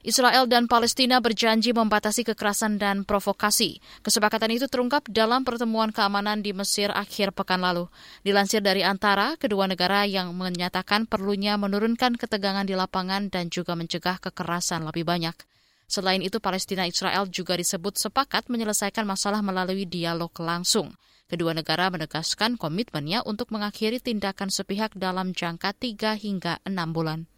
Israel 0.03 0.51
dan 0.51 0.67
Palestina 0.67 1.23
berjanji 1.23 1.71
membatasi 1.71 2.27
kekerasan 2.27 2.75
dan 2.75 3.07
provokasi. 3.07 3.79
Kesepakatan 4.03 4.51
itu 4.51 4.67
terungkap 4.67 5.07
dalam 5.07 5.47
pertemuan 5.47 5.95
keamanan 5.95 6.43
di 6.43 6.51
Mesir 6.51 6.91
akhir 6.91 7.31
pekan 7.31 7.63
lalu. 7.63 7.87
Dilansir 8.27 8.67
dari 8.67 8.83
antara 8.83 9.39
kedua 9.39 9.71
negara 9.71 10.03
yang 10.03 10.35
menyatakan 10.35 11.07
perlunya 11.07 11.55
menurunkan 11.55 12.19
ketegangan 12.19 12.67
di 12.67 12.75
lapangan 12.75 13.31
dan 13.31 13.47
juga 13.47 13.79
mencegah 13.79 14.19
kekerasan 14.19 14.83
lebih 14.83 15.07
banyak. 15.07 15.39
Selain 15.87 16.19
itu, 16.19 16.43
Palestina 16.43 16.83
Israel 16.83 17.31
juga 17.31 17.55
disebut 17.55 17.95
sepakat 17.95 18.51
menyelesaikan 18.51 19.07
masalah 19.07 19.39
melalui 19.39 19.87
dialog 19.87 20.35
langsung. 20.43 20.99
Kedua 21.31 21.55
negara 21.55 21.95
menegaskan 21.95 22.59
komitmennya 22.59 23.23
untuk 23.23 23.55
mengakhiri 23.55 24.03
tindakan 24.03 24.51
sepihak 24.51 24.99
dalam 24.99 25.31
jangka 25.31 25.71
3 25.79 26.19
hingga 26.19 26.59
6 26.67 26.75
bulan. 26.91 27.31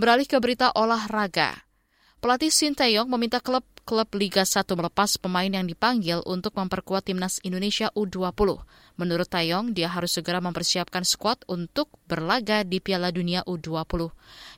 Beralih 0.00 0.26
ke 0.26 0.40
berita 0.40 0.72
olahraga. 0.74 1.73
Pelatih 2.24 2.48
Sinteyong 2.48 3.04
meminta 3.04 3.36
klub-klub 3.36 4.08
Liga 4.16 4.48
1 4.48 4.64
melepas 4.64 5.20
pemain 5.20 5.44
yang 5.44 5.68
dipanggil 5.68 6.24
untuk 6.24 6.56
memperkuat 6.56 7.04
timnas 7.04 7.36
Indonesia 7.44 7.92
U20. 7.92 8.64
Menurut 8.96 9.28
Tayong, 9.28 9.76
dia 9.76 9.92
harus 9.92 10.16
segera 10.16 10.40
mempersiapkan 10.40 11.04
skuad 11.04 11.44
untuk 11.52 11.92
berlaga 12.08 12.64
di 12.64 12.80
Piala 12.80 13.12
Dunia 13.12 13.44
U20. 13.44 14.08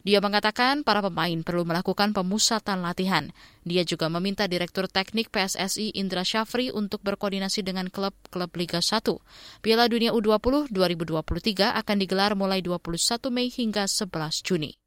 Dia 0.07 0.23
mengatakan 0.23 0.87
para 0.87 1.03
pemain 1.03 1.43
perlu 1.43 1.67
melakukan 1.67 2.15
pemusatan 2.15 2.87
latihan. 2.87 3.35
Dia 3.67 3.83
juga 3.83 4.07
meminta 4.07 4.47
Direktur 4.47 4.87
Teknik 4.87 5.35
PSSI 5.35 5.99
Indra 5.99 6.23
Syafri 6.23 6.71
untuk 6.71 7.03
berkoordinasi 7.03 7.67
dengan 7.67 7.91
klub-klub 7.91 8.55
Liga 8.55 8.79
1. 8.79 9.11
Piala 9.59 9.91
Dunia 9.91 10.15
U20 10.15 10.71
2023 10.71 11.75
akan 11.83 11.97
digelar 11.99 12.39
mulai 12.39 12.63
21 12.63 13.27
Mei 13.35 13.51
hingga 13.51 13.91
11 13.91 14.47
Juni. 14.47 14.86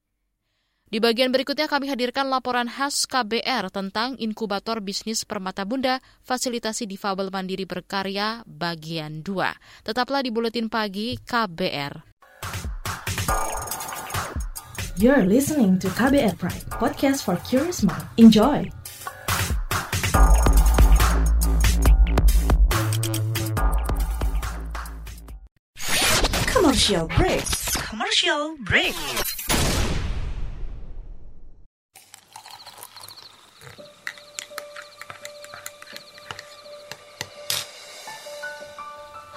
Di 0.90 0.98
bagian 0.98 1.30
berikutnya 1.30 1.70
kami 1.70 1.86
hadirkan 1.86 2.34
laporan 2.34 2.66
khas 2.66 3.06
KBR 3.06 3.70
tentang 3.70 4.18
inkubator 4.18 4.82
bisnis 4.82 5.22
Permata 5.22 5.62
Bunda, 5.62 6.02
fasilitasi 6.26 6.90
difabel 6.90 7.30
mandiri 7.30 7.70
berkarya 7.70 8.42
bagian 8.50 9.22
2. 9.22 9.86
Tetaplah 9.86 10.26
di 10.26 10.34
Buletin 10.34 10.66
Pagi 10.66 11.14
KBR. 11.22 11.94
You're 14.98 15.30
listening 15.30 15.78
to 15.78 15.94
KBR 15.94 16.42
Pride, 16.42 16.66
podcast 16.74 17.22
for 17.22 17.38
curious 17.46 17.86
mind. 17.86 18.10
Enjoy! 18.18 18.66
Commercial 26.50 27.06
break. 27.14 27.46
Commercial 27.78 28.58
break. 28.66 28.98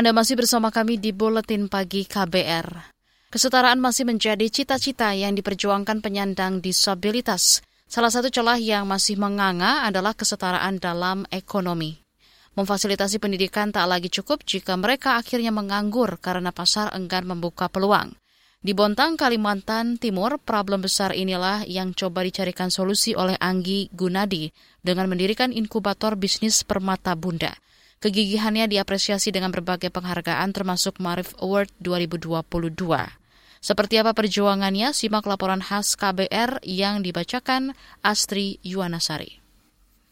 Anda 0.00 0.16
masih 0.16 0.40
bersama 0.40 0.72
kami 0.72 0.96
di 0.96 1.12
Buletin 1.12 1.68
Pagi 1.68 2.08
KBR. 2.08 2.72
Kesetaraan 3.28 3.76
masih 3.84 4.08
menjadi 4.08 4.48
cita-cita 4.48 5.12
yang 5.12 5.36
diperjuangkan 5.36 6.00
penyandang 6.00 6.64
disabilitas. 6.64 7.60
Salah 7.84 8.08
satu 8.08 8.32
celah 8.32 8.56
yang 8.56 8.88
masih 8.88 9.20
menganga 9.20 9.84
adalah 9.84 10.16
kesetaraan 10.16 10.80
dalam 10.80 11.28
ekonomi. 11.28 12.00
Memfasilitasi 12.56 13.20
pendidikan 13.20 13.76
tak 13.76 13.92
lagi 13.92 14.08
cukup 14.08 14.40
jika 14.48 14.72
mereka 14.80 15.20
akhirnya 15.20 15.52
menganggur 15.52 16.16
karena 16.16 16.48
pasar 16.48 16.88
enggan 16.96 17.28
membuka 17.28 17.68
peluang. 17.68 18.16
Di 18.64 18.72
Bontang, 18.72 19.20
Kalimantan 19.20 20.00
Timur, 20.00 20.40
problem 20.40 20.80
besar 20.80 21.12
inilah 21.12 21.68
yang 21.68 21.92
coba 21.92 22.24
dicarikan 22.24 22.72
solusi 22.72 23.12
oleh 23.12 23.36
Anggi 23.36 23.92
Gunadi 23.92 24.48
dengan 24.80 25.12
mendirikan 25.12 25.52
inkubator 25.52 26.16
bisnis 26.16 26.64
Permata 26.64 27.12
Bunda. 27.12 27.52
Kegigihannya 28.00 28.64
diapresiasi 28.64 29.28
dengan 29.28 29.52
berbagai 29.52 29.92
penghargaan 29.92 30.56
termasuk 30.56 30.96
Marif 31.04 31.36
Award 31.36 31.68
2022. 31.84 32.40
Seperti 33.60 34.00
apa 34.00 34.16
perjuangannya, 34.16 34.96
simak 34.96 35.28
laporan 35.28 35.60
khas 35.60 36.00
KBR 36.00 36.64
yang 36.64 37.04
dibacakan 37.04 37.76
Astri 38.00 38.56
Yuwanasari. 38.64 39.44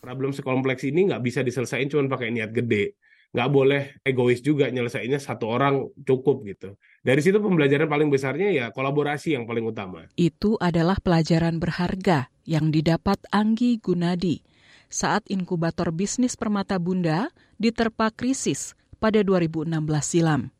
Problem 0.04 0.36
sekompleks 0.36 0.84
ini 0.84 1.08
nggak 1.08 1.24
bisa 1.24 1.40
diselesaikan 1.40 1.88
cuma 1.88 2.12
pakai 2.12 2.28
niat 2.28 2.52
gede. 2.52 2.92
Nggak 3.32 3.48
boleh 3.48 3.82
egois 4.04 4.44
juga 4.44 4.68
nyelesainnya 4.68 5.16
satu 5.16 5.48
orang 5.48 5.88
cukup 6.04 6.44
gitu. 6.44 6.76
Dari 7.00 7.24
situ 7.24 7.40
pembelajaran 7.40 7.88
paling 7.88 8.12
besarnya 8.12 8.52
ya 8.52 8.66
kolaborasi 8.68 9.32
yang 9.32 9.48
paling 9.48 9.64
utama. 9.64 10.04
Itu 10.12 10.60
adalah 10.60 11.00
pelajaran 11.00 11.56
berharga 11.56 12.28
yang 12.44 12.68
didapat 12.68 13.16
Anggi 13.32 13.80
Gunadi 13.80 14.57
saat 14.88 15.24
inkubator 15.28 15.92
bisnis 15.92 16.36
Permata 16.36 16.80
Bunda 16.80 17.32
diterpa 17.60 18.12
krisis 18.12 18.72
pada 19.00 19.20
2016 19.22 19.68
silam. 20.02 20.50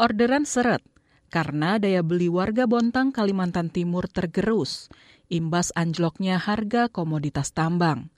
Orderan 0.00 0.48
seret 0.48 0.80
karena 1.30 1.78
daya 1.78 2.02
beli 2.02 2.26
warga 2.26 2.66
Bontang, 2.66 3.14
Kalimantan 3.14 3.70
Timur 3.70 4.10
tergerus, 4.10 4.90
imbas 5.30 5.70
anjloknya 5.78 6.42
harga 6.42 6.90
komoditas 6.90 7.54
tambang. 7.54 8.10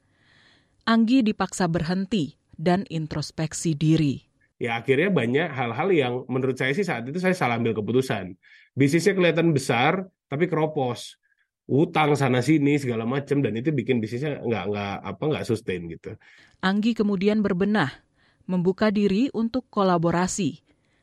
Anggi 0.89 1.21
dipaksa 1.21 1.69
berhenti 1.69 2.41
dan 2.57 2.89
introspeksi 2.89 3.77
diri. 3.77 4.25
Ya 4.57 4.79
akhirnya 4.79 5.11
banyak 5.13 5.49
hal-hal 5.53 5.89
yang 5.93 6.15
menurut 6.31 6.57
saya 6.57 6.73
sih 6.73 6.87
saat 6.87 7.05
itu 7.05 7.19
saya 7.21 7.37
salah 7.37 7.59
ambil 7.61 7.77
keputusan. 7.77 8.39
Bisnisnya 8.73 9.13
kelihatan 9.13 9.53
besar 9.53 10.09
tapi 10.31 10.49
keropos 10.49 11.21
utang 11.71 12.19
sana 12.19 12.43
sini 12.43 12.77
segala 12.79 13.07
macam 13.07 13.41
dan 13.41 13.55
itu 13.55 13.71
bikin 13.71 14.03
bisnisnya 14.03 14.43
nggak 14.43 14.65
nggak 14.71 14.97
apa 15.03 15.23
nggak 15.23 15.47
sustain 15.47 15.87
gitu. 15.87 16.15
Anggi 16.63 16.95
kemudian 16.95 17.43
berbenah, 17.43 17.91
membuka 18.47 18.91
diri 18.91 19.31
untuk 19.35 19.67
kolaborasi. 19.71 20.63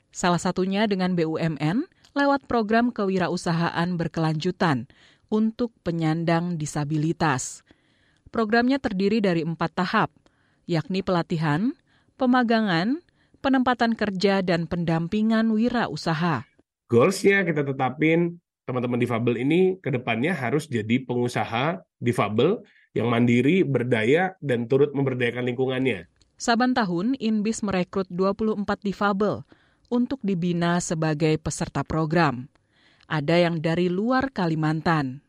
Salah 0.09 0.41
satunya 0.41 0.89
dengan 0.89 1.13
BUMN 1.13 1.85
lewat 2.17 2.49
program 2.49 2.89
kewirausahaan 2.89 3.89
berkelanjutan 3.95 4.89
untuk 5.29 5.71
penyandang 5.85 6.57
disabilitas. 6.57 7.61
Programnya 8.33 8.81
terdiri 8.81 9.21
dari 9.21 9.45
empat 9.45 9.71
tahap, 9.77 10.09
yakni 10.65 11.01
pelatihan, 11.01 11.73
pemagangan, 12.17 13.01
penempatan 13.41 13.93
kerja, 13.93 14.41
dan 14.41 14.65
pendampingan 14.65 15.53
wirausaha. 15.53 16.45
Goalsnya 16.89 17.45
kita 17.45 17.61
tetapin 17.61 18.41
teman-teman 18.69 19.01
difabel 19.01 19.41
ini 19.41 19.81
ke 19.81 19.89
depannya 19.89 20.37
harus 20.37 20.69
jadi 20.69 21.01
pengusaha 21.01 21.81
difabel 21.97 22.61
yang 22.93 23.09
mandiri, 23.09 23.65
berdaya, 23.65 24.37
dan 24.37 24.69
turut 24.69 24.93
memberdayakan 24.93 25.49
lingkungannya. 25.49 26.05
Saban 26.37 26.77
tahun, 26.77 27.17
Inbis 27.17 27.65
merekrut 27.65 28.05
24 28.13 28.85
difabel 28.85 29.41
untuk 29.89 30.21
dibina 30.21 30.77
sebagai 30.77 31.41
peserta 31.41 31.81
program. 31.81 32.45
Ada 33.09 33.49
yang 33.49 33.57
dari 33.57 33.89
luar 33.89 34.29
Kalimantan. 34.29 35.25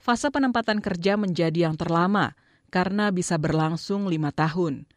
Fase 0.00 0.32
penempatan 0.32 0.80
kerja 0.80 1.20
menjadi 1.20 1.68
yang 1.68 1.76
terlama 1.76 2.32
karena 2.72 3.12
bisa 3.12 3.36
berlangsung 3.36 4.08
lima 4.08 4.32
tahun. 4.32 4.88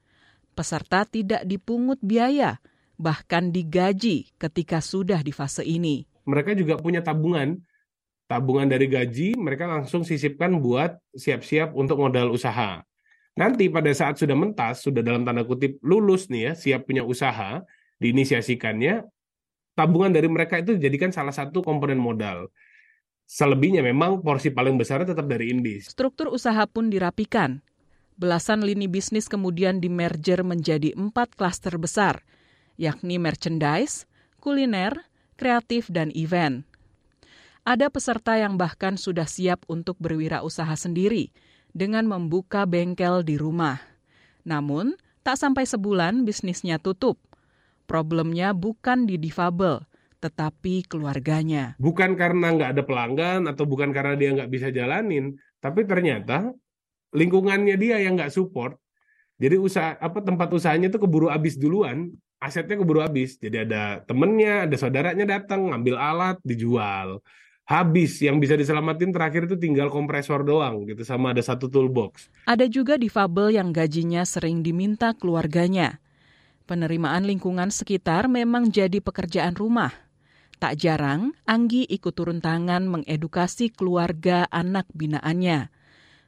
Peserta 0.56 1.04
tidak 1.04 1.44
dipungut 1.44 2.00
biaya, 2.00 2.64
bahkan 2.96 3.52
digaji 3.52 4.32
ketika 4.40 4.80
sudah 4.80 5.20
di 5.20 5.36
fase 5.36 5.68
ini 5.68 6.11
mereka 6.26 6.56
juga 6.58 6.78
punya 6.78 7.02
tabungan. 7.04 7.58
Tabungan 8.32 8.64
dari 8.72 8.88
gaji 8.88 9.36
mereka 9.36 9.68
langsung 9.68 10.08
sisipkan 10.08 10.56
buat 10.64 10.96
siap-siap 11.12 11.76
untuk 11.76 12.00
modal 12.00 12.32
usaha. 12.32 12.80
Nanti 13.36 13.68
pada 13.68 13.92
saat 13.92 14.20
sudah 14.20 14.36
mentas, 14.36 14.84
sudah 14.84 15.04
dalam 15.04 15.28
tanda 15.28 15.44
kutip 15.44 15.80
lulus 15.84 16.32
nih 16.32 16.52
ya, 16.52 16.54
siap 16.56 16.88
punya 16.88 17.04
usaha, 17.04 17.64
diinisiasikannya, 18.00 19.04
tabungan 19.76 20.12
dari 20.12 20.28
mereka 20.32 20.60
itu 20.60 20.76
dijadikan 20.80 21.12
salah 21.12 21.36
satu 21.36 21.60
komponen 21.64 22.00
modal. 22.00 22.48
Selebihnya 23.28 23.80
memang 23.80 24.20
porsi 24.20 24.52
paling 24.52 24.76
besar 24.76 25.08
tetap 25.08 25.24
dari 25.24 25.56
Indis. 25.56 25.88
Struktur 25.92 26.28
usaha 26.28 26.68
pun 26.68 26.92
dirapikan. 26.92 27.64
Belasan 28.20 28.68
lini 28.68 28.92
bisnis 28.92 29.32
kemudian 29.32 29.80
dimerger 29.80 30.44
menjadi 30.44 30.92
empat 30.94 31.40
klaster 31.40 31.80
besar, 31.80 32.28
yakni 32.76 33.16
merchandise, 33.16 34.04
kuliner, 34.44 35.08
kreatif, 35.42 35.90
dan 35.90 36.14
event. 36.14 36.62
Ada 37.66 37.90
peserta 37.90 38.38
yang 38.38 38.62
bahkan 38.62 38.94
sudah 38.94 39.26
siap 39.26 39.66
untuk 39.66 39.98
berwirausaha 39.98 40.78
sendiri 40.78 41.34
dengan 41.74 42.06
membuka 42.06 42.70
bengkel 42.70 43.26
di 43.26 43.42
rumah. 43.42 43.82
Namun, 44.46 44.94
tak 45.26 45.42
sampai 45.42 45.66
sebulan 45.66 46.22
bisnisnya 46.22 46.78
tutup. 46.78 47.18
Problemnya 47.90 48.54
bukan 48.54 49.10
di 49.10 49.18
difabel, 49.18 49.82
tetapi 50.22 50.86
keluarganya. 50.86 51.74
Bukan 51.82 52.14
karena 52.14 52.54
nggak 52.54 52.70
ada 52.78 52.84
pelanggan 52.86 53.42
atau 53.50 53.66
bukan 53.66 53.90
karena 53.90 54.14
dia 54.14 54.30
nggak 54.38 54.52
bisa 54.54 54.70
jalanin, 54.70 55.34
tapi 55.58 55.86
ternyata 55.90 56.54
lingkungannya 57.18 57.76
dia 57.82 57.98
yang 57.98 58.14
nggak 58.18 58.34
support. 58.34 58.78
Jadi 59.42 59.58
usaha 59.58 59.98
apa 59.98 60.22
tempat 60.22 60.54
usahanya 60.54 60.94
itu 60.94 61.02
keburu 61.02 61.30
habis 61.34 61.58
duluan 61.58 62.14
asetnya 62.42 62.82
keburu 62.82 63.06
habis. 63.06 63.38
Jadi 63.38 63.70
ada 63.70 64.02
temennya, 64.04 64.66
ada 64.66 64.76
saudaranya 64.76 65.24
datang 65.30 65.70
ngambil 65.70 65.96
alat, 65.96 66.38
dijual. 66.42 67.22
Habis 67.70 68.20
yang 68.20 68.42
bisa 68.42 68.58
diselamatin 68.58 69.14
terakhir 69.16 69.48
itu 69.48 69.56
tinggal 69.56 69.88
kompresor 69.88 70.44
doang 70.44 70.84
gitu 70.90 71.08
sama 71.08 71.32
ada 71.32 71.40
satu 71.40 71.72
toolbox. 71.72 72.28
Ada 72.50 72.68
juga 72.68 73.00
difabel 73.00 73.56
yang 73.56 73.72
gajinya 73.72 74.28
sering 74.28 74.66
diminta 74.66 75.16
keluarganya. 75.16 76.02
Penerimaan 76.68 77.24
lingkungan 77.24 77.72
sekitar 77.72 78.28
memang 78.28 78.74
jadi 78.74 79.00
pekerjaan 79.00 79.56
rumah. 79.56 79.94
Tak 80.60 80.78
jarang, 80.78 81.32
Anggi 81.48 81.88
ikut 81.88 82.12
turun 82.12 82.44
tangan 82.44 82.86
mengedukasi 82.86 83.72
keluarga 83.72 84.46
anak 84.52 84.86
binaannya. 84.92 85.72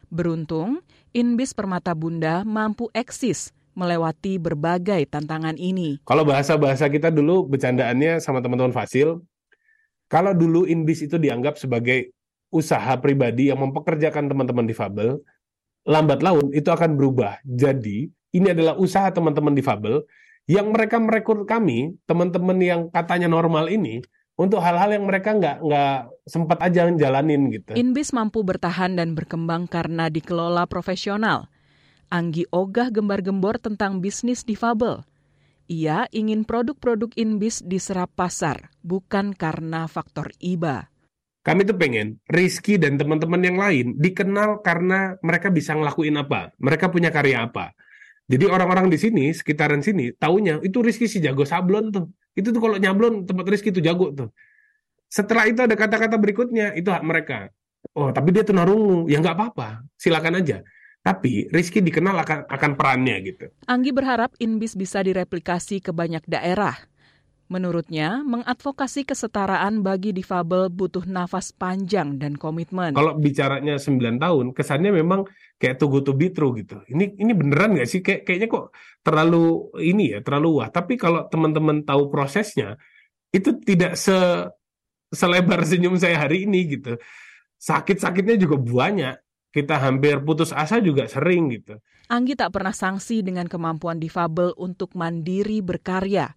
Beruntung, 0.10 0.82
Inbis 1.12 1.54
Permata 1.54 1.94
Bunda 1.94 2.42
mampu 2.42 2.90
eksis 2.98 3.54
melewati 3.74 4.42
berbagai 4.42 5.06
tantangan 5.10 5.58
ini. 5.58 6.02
Kalau 6.06 6.24
bahasa-bahasa 6.26 6.90
kita 6.90 7.14
dulu 7.14 7.46
bercandaannya 7.50 8.22
sama 8.22 8.42
teman-teman 8.42 8.74
Fasil, 8.74 9.22
kalau 10.08 10.32
dulu 10.34 10.70
Inbis 10.70 11.06
itu 11.06 11.18
dianggap 11.18 11.58
sebagai 11.58 12.14
usaha 12.54 12.94
pribadi 13.02 13.50
yang 13.50 13.60
mempekerjakan 13.62 14.30
teman-teman 14.30 14.70
difabel, 14.70 15.18
lambat 15.90 16.22
laun 16.22 16.54
itu 16.54 16.70
akan 16.70 16.94
berubah. 16.94 17.42
Jadi, 17.42 18.08
ini 18.34 18.48
adalah 18.54 18.78
usaha 18.78 19.10
teman-teman 19.10 19.58
difabel 19.58 20.06
yang 20.46 20.70
mereka 20.70 21.02
merekrut 21.02 21.50
kami, 21.50 21.98
teman-teman 22.06 22.58
yang 22.62 22.82
katanya 22.94 23.26
normal 23.26 23.72
ini, 23.72 24.06
untuk 24.34 24.60
hal-hal 24.66 24.98
yang 24.98 25.06
mereka 25.06 25.38
nggak 25.38 25.62
nggak 25.62 25.98
sempat 26.26 26.58
aja 26.66 26.90
jalanin 26.90 27.54
gitu. 27.54 27.78
Inbis 27.78 28.10
mampu 28.12 28.42
bertahan 28.42 28.98
dan 28.98 29.14
berkembang 29.14 29.70
karena 29.70 30.10
dikelola 30.10 30.66
profesional 30.66 31.53
Anggi 32.14 32.46
ogah 32.54 32.94
gembar-gembor 32.94 33.58
tentang 33.58 33.98
bisnis 33.98 34.46
difabel. 34.46 35.02
Ia 35.66 36.06
ingin 36.14 36.46
produk-produk 36.46 37.10
Inbis 37.18 37.66
diserap 37.66 38.14
pasar, 38.14 38.70
bukan 38.86 39.34
karena 39.34 39.90
faktor 39.90 40.30
IBA. 40.38 40.94
Kami 41.42 41.66
tuh 41.66 41.74
pengen 41.74 42.22
Rizky 42.30 42.78
dan 42.78 43.02
teman-teman 43.02 43.42
yang 43.42 43.58
lain 43.58 43.98
dikenal 43.98 44.62
karena 44.62 45.18
mereka 45.26 45.50
bisa 45.50 45.74
ngelakuin 45.74 46.14
apa, 46.22 46.54
mereka 46.62 46.94
punya 46.94 47.10
karya 47.10 47.50
apa. 47.50 47.74
Jadi 48.30 48.46
orang-orang 48.46 48.94
di 48.94 49.02
sini, 49.02 49.34
sekitaran 49.34 49.82
sini, 49.82 50.14
taunya 50.14 50.62
itu 50.62 50.86
Rizky 50.86 51.10
si 51.10 51.18
jago 51.18 51.50
sablon 51.50 51.90
tuh. 51.90 52.14
Itu 52.38 52.54
tuh 52.54 52.62
kalau 52.62 52.78
nyablon 52.78 53.26
tempat 53.26 53.50
Rizky 53.50 53.74
itu 53.74 53.82
jago 53.82 54.14
tuh. 54.14 54.30
Setelah 55.10 55.50
itu 55.50 55.66
ada 55.66 55.74
kata-kata 55.74 56.22
berikutnya, 56.22 56.78
itu 56.78 56.94
hak 56.94 57.02
mereka. 57.02 57.50
Oh, 57.98 58.14
tapi 58.14 58.30
dia 58.30 58.46
tunarungu. 58.46 59.10
Ya 59.10 59.18
nggak 59.18 59.34
apa-apa, 59.34 59.82
silakan 59.98 60.46
aja. 60.46 60.62
Tapi 61.04 61.52
Rizky 61.52 61.84
dikenal 61.84 62.16
akan, 62.24 62.40
akan 62.48 62.72
perannya 62.80 63.16
gitu. 63.28 63.52
Anggi 63.68 63.92
berharap 63.92 64.32
Inbis 64.40 64.80
bisa 64.80 65.04
direplikasi 65.04 65.84
ke 65.84 65.92
banyak 65.92 66.24
daerah. 66.24 66.80
Menurutnya, 67.52 68.24
mengadvokasi 68.24 69.04
kesetaraan 69.04 69.84
bagi 69.84 70.16
difabel 70.16 70.72
butuh 70.72 71.04
nafas 71.04 71.52
panjang 71.52 72.16
dan 72.16 72.40
komitmen. 72.40 72.96
Kalau 72.96 73.20
bicaranya 73.20 73.76
9 73.76 74.16
tahun, 74.16 74.46
kesannya 74.56 74.96
memang 74.96 75.28
kayak 75.60 75.78
good 75.84 76.08
to 76.08 76.16
be 76.16 76.32
true 76.32 76.56
gitu. 76.56 76.80
Ini 76.88 77.20
ini 77.20 77.32
beneran 77.36 77.76
nggak 77.76 77.86
sih? 77.86 78.00
Kayak 78.00 78.24
kayaknya 78.26 78.48
kok 78.48 78.66
terlalu 79.04 79.76
ini 79.84 80.16
ya, 80.16 80.20
terlalu 80.24 80.64
wah. 80.64 80.72
Tapi 80.72 80.96
kalau 80.96 81.28
teman-teman 81.28 81.84
tahu 81.84 82.08
prosesnya, 82.08 82.80
itu 83.36 83.60
tidak 83.60 84.00
se 84.00 84.16
selebar 85.14 85.62
senyum 85.68 86.00
saya 86.00 86.26
hari 86.26 86.48
ini 86.50 86.80
gitu. 86.80 86.98
Sakit-sakitnya 87.60 88.40
juga 88.40 88.56
banyak. 88.58 89.16
Kita 89.54 89.78
hampir 89.78 90.18
putus 90.26 90.50
asa 90.50 90.82
juga 90.82 91.06
sering 91.06 91.54
gitu. 91.54 91.78
Anggi 92.10 92.34
tak 92.34 92.58
pernah 92.58 92.74
sanksi 92.74 93.22
dengan 93.22 93.46
kemampuan 93.46 94.02
difabel 94.02 94.58
untuk 94.58 94.98
mandiri 94.98 95.62
berkarya 95.62 96.34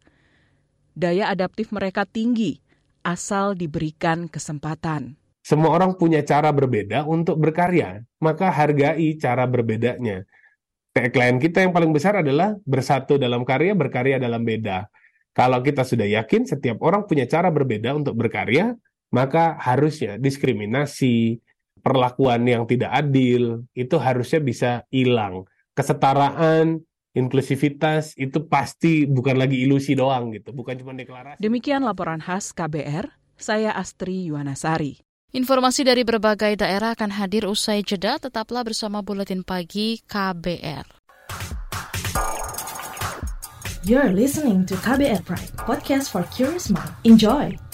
daya 0.96 1.29
adaptif 1.29 1.70
mereka 1.70 2.09
tinggi 2.09 2.59
asal 3.05 3.52
diberikan 3.55 4.26
kesempatan. 4.26 5.14
Semua 5.44 5.79
orang 5.79 5.94
punya 5.94 6.26
cara 6.26 6.50
berbeda 6.50 7.07
untuk 7.07 7.38
berkarya, 7.38 8.02
maka 8.18 8.50
hargai 8.50 9.14
cara 9.14 9.46
berbedanya. 9.46 10.26
Tagline 10.90 11.38
kita 11.38 11.62
yang 11.62 11.70
paling 11.70 11.94
besar 11.94 12.18
adalah 12.18 12.59
bersatu 12.66 13.14
dalam 13.14 13.46
karya, 13.46 13.76
berkarya 13.79 14.18
dalam 14.18 14.42
beda. 14.42 14.90
Kalau 15.37 15.62
kita 15.62 15.87
sudah 15.87 16.09
yakin 16.09 16.48
setiap 16.50 16.83
orang 16.83 17.07
punya 17.07 17.31
cara 17.31 17.52
berbeda 17.52 17.94
untuk 17.94 18.18
berkarya, 18.18 18.74
maka 19.14 19.55
harusnya 19.61 20.18
diskriminasi, 20.18 21.38
perlakuan 21.87 22.42
yang 22.42 22.66
tidak 22.66 22.90
adil, 22.90 23.62
itu 23.79 23.94
harusnya 24.03 24.42
bisa 24.42 24.70
hilang. 24.90 25.46
Kesetaraan, 25.79 26.83
inklusivitas 27.14 28.18
itu 28.18 28.42
pasti 28.51 29.07
bukan 29.07 29.38
lagi 29.38 29.62
ilusi 29.62 29.94
doang 29.94 30.35
gitu, 30.35 30.51
bukan 30.51 30.75
cuma 30.83 30.99
deklarasi. 30.99 31.38
Demikian 31.38 31.87
laporan 31.87 32.18
khas 32.18 32.51
KBR, 32.51 33.07
saya 33.38 33.70
Astri 33.70 34.27
Yuwanasari. 34.27 34.99
Informasi 35.31 35.87
dari 35.87 36.03
berbagai 36.03 36.59
daerah 36.59 36.99
akan 36.99 37.14
hadir 37.14 37.46
usai 37.46 37.87
jeda, 37.87 38.18
tetaplah 38.18 38.66
bersama 38.66 39.07
Buletin 39.07 39.46
Pagi 39.46 40.03
KBR. 40.03 41.07
You're 43.87 44.11
listening 44.11 44.66
to 44.66 44.75
KBR 44.83 45.22
Pride, 45.22 45.55
podcast 45.55 46.11
for 46.11 46.27
curious 46.35 46.66
mind. 46.66 46.90
Enjoy! 47.07 47.65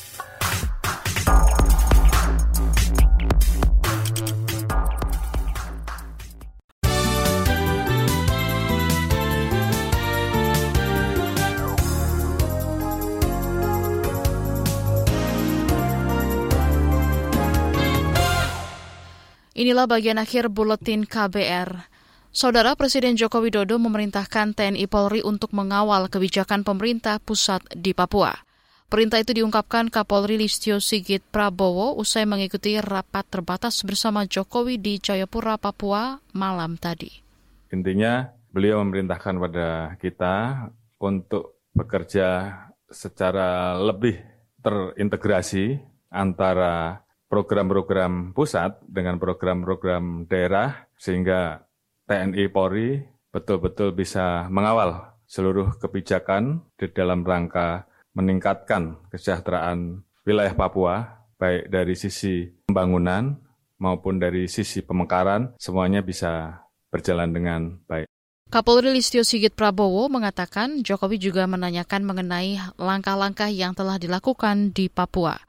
Inilah 19.62 19.86
bagian 19.86 20.18
akhir 20.18 20.50
buletin 20.50 21.06
KBR. 21.06 21.86
Saudara 22.34 22.74
Presiden 22.74 23.14
Joko 23.14 23.38
Widodo 23.38 23.78
memerintahkan 23.78 24.58
TNI 24.58 24.90
Polri 24.90 25.22
untuk 25.22 25.54
mengawal 25.54 26.10
kebijakan 26.10 26.66
pemerintah 26.66 27.22
pusat 27.22 27.62
di 27.70 27.94
Papua. 27.94 28.34
Perintah 28.90 29.22
itu 29.22 29.38
diungkapkan 29.38 29.86
Kapolri 29.86 30.34
Listio 30.34 30.82
Sigit 30.82 31.22
Prabowo 31.22 31.94
usai 31.94 32.26
mengikuti 32.26 32.74
rapat 32.82 33.22
terbatas 33.30 33.86
bersama 33.86 34.26
Jokowi 34.26 34.82
di 34.82 34.98
Jayapura, 34.98 35.54
Papua 35.62 36.18
malam 36.34 36.74
tadi. 36.74 37.22
Intinya 37.70 38.34
beliau 38.50 38.82
memerintahkan 38.82 39.34
pada 39.38 39.94
kita 40.02 40.34
untuk 40.98 41.70
bekerja 41.70 42.50
secara 42.90 43.78
lebih 43.78 44.18
terintegrasi 44.58 45.78
antara 46.10 46.98
program-program 47.32 48.36
pusat 48.36 48.76
dengan 48.84 49.16
program-program 49.16 50.28
daerah 50.28 50.84
sehingga 51.00 51.64
TNI 52.04 52.52
Polri 52.52 53.00
betul-betul 53.32 53.96
bisa 53.96 54.52
mengawal 54.52 55.16
seluruh 55.24 55.80
kebijakan 55.80 56.60
di 56.76 56.92
dalam 56.92 57.24
rangka 57.24 57.88
meningkatkan 58.12 59.00
kesejahteraan 59.08 60.04
wilayah 60.28 60.52
Papua 60.52 61.24
baik 61.40 61.72
dari 61.72 61.96
sisi 61.96 62.52
pembangunan 62.68 63.40
maupun 63.80 64.20
dari 64.20 64.44
sisi 64.44 64.84
pemekaran 64.84 65.56
semuanya 65.56 66.04
bisa 66.04 66.60
berjalan 66.92 67.32
dengan 67.32 67.80
baik. 67.88 68.04
Kapolri 68.52 68.92
Listio 68.92 69.24
Sigit 69.24 69.56
Prabowo 69.56 70.12
mengatakan 70.12 70.84
Jokowi 70.84 71.16
juga 71.16 71.48
menanyakan 71.48 72.04
mengenai 72.04 72.60
langkah-langkah 72.76 73.48
yang 73.48 73.72
telah 73.72 73.96
dilakukan 73.96 74.76
di 74.76 74.92
Papua. 74.92 75.40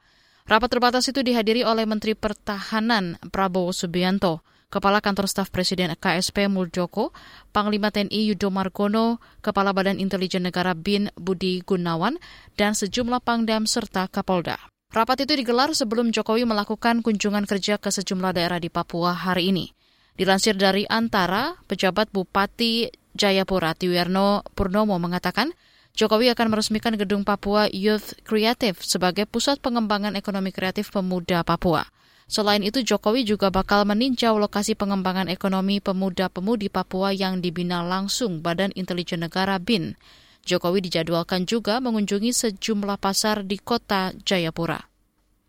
Rapat 0.44 0.76
terbatas 0.76 1.08
itu 1.08 1.24
dihadiri 1.24 1.64
oleh 1.64 1.88
Menteri 1.88 2.12
Pertahanan 2.12 3.16
Prabowo 3.32 3.72
Subianto, 3.72 4.44
Kepala 4.68 5.00
Kantor 5.00 5.24
Staf 5.24 5.48
Presiden 5.48 5.88
KSP 5.96 6.52
Muldoko, 6.52 7.16
Panglima 7.48 7.88
TNI 7.88 8.28
Yudo 8.28 8.52
Margono, 8.52 9.24
Kepala 9.40 9.72
Badan 9.72 9.96
Intelijen 9.96 10.44
Negara 10.44 10.76
BIN 10.76 11.08
Budi 11.16 11.64
Gunawan, 11.64 12.20
dan 12.60 12.76
sejumlah 12.76 13.24
pangdam 13.24 13.64
serta 13.64 14.04
Kapolda. 14.12 14.60
Rapat 14.92 15.24
itu 15.24 15.32
digelar 15.32 15.72
sebelum 15.72 16.12
Jokowi 16.12 16.44
melakukan 16.44 17.00
kunjungan 17.00 17.48
kerja 17.48 17.80
ke 17.80 17.88
sejumlah 17.88 18.36
daerah 18.36 18.60
di 18.60 18.68
Papua 18.68 19.16
hari 19.16 19.48
ini. 19.48 19.72
Dilansir 20.12 20.60
dari 20.60 20.84
Antara, 20.84 21.56
pejabat 21.64 22.12
Bupati 22.12 22.92
Jayapura 23.16 23.72
Tiwerno 23.72 24.44
Purnomo 24.52 25.00
mengatakan, 25.00 25.56
Jokowi 25.94 26.26
akan 26.34 26.50
meresmikan 26.50 26.98
gedung 26.98 27.22
Papua 27.22 27.70
Youth 27.70 28.18
Creative 28.26 28.74
sebagai 28.82 29.30
pusat 29.30 29.62
pengembangan 29.62 30.18
ekonomi 30.18 30.50
kreatif 30.50 30.90
pemuda 30.90 31.46
Papua. 31.46 31.86
Selain 32.26 32.66
itu, 32.66 32.82
Jokowi 32.82 33.22
juga 33.22 33.54
bakal 33.54 33.86
meninjau 33.86 34.34
lokasi 34.34 34.74
pengembangan 34.74 35.30
ekonomi 35.30 35.78
pemuda-pemudi 35.78 36.66
Papua 36.66 37.14
yang 37.14 37.38
dibina 37.38 37.86
langsung 37.86 38.42
Badan 38.42 38.74
Intelijen 38.74 39.22
Negara 39.22 39.62
BIN. 39.62 39.94
Jokowi 40.42 40.82
dijadwalkan 40.82 41.46
juga 41.46 41.78
mengunjungi 41.78 42.34
sejumlah 42.34 42.98
pasar 42.98 43.46
di 43.46 43.54
kota 43.62 44.10
Jayapura. 44.26 44.82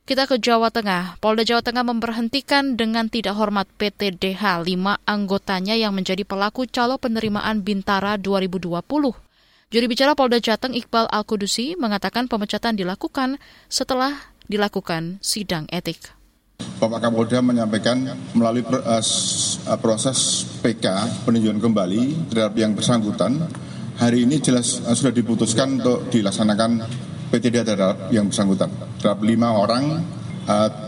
Kita 0.05 0.29
ke 0.29 0.37
Jawa 0.37 0.69
Tengah. 0.69 1.17
Polda 1.25 1.41
Jawa 1.41 1.65
Tengah 1.65 1.81
memberhentikan 1.81 2.77
dengan 2.77 3.09
tidak 3.09 3.33
hormat 3.33 3.65
PT 3.81 4.21
DH 4.21 4.61
lima 4.61 5.01
anggotanya 5.09 5.73
yang 5.73 5.97
menjadi 5.97 6.21
pelaku 6.21 6.69
calo 6.69 7.01
penerimaan 7.01 7.65
Bintara 7.65 8.13
2020. 8.21 9.24
Juri 9.75 9.91
bicara 9.91 10.15
Polda 10.15 10.39
Jateng 10.39 10.71
Iqbal 10.71 11.11
Al-Kudusi 11.11 11.75
mengatakan 11.75 12.31
pemecatan 12.31 12.79
dilakukan 12.79 13.35
setelah 13.67 14.31
dilakukan 14.47 15.19
sidang 15.19 15.67
etik. 15.67 16.15
Bapak 16.79 17.03
Kapolda 17.03 17.43
menyampaikan 17.43 18.07
melalui 18.31 18.63
eh, 18.63 19.03
eh, 19.03 19.79
proses 19.83 20.47
PK 20.63 20.87
peninjauan 21.27 21.59
kembali 21.59 22.31
terhadap 22.31 22.55
yang 22.55 22.71
bersangkutan 22.71 23.51
hari 23.99 24.23
ini 24.23 24.39
jelas 24.39 24.79
eh, 24.79 24.95
sudah 24.95 25.11
diputuskan 25.11 25.83
untuk 25.83 26.07
dilaksanakan 26.07 26.79
PTD 27.35 27.67
terhadap 27.67 28.15
yang 28.15 28.31
bersangkutan 28.31 28.71
terhadap 29.03 29.27
lima 29.27 29.59
orang 29.59 29.99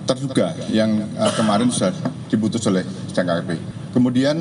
terduga 0.07 0.55
yang 0.71 1.03
kemarin 1.35 1.67
sudah 1.67 1.91
diputus 2.31 2.63
oleh 2.71 2.87
sidang 3.11 3.27
KKP. 3.27 3.51
Kemudian 3.91 4.37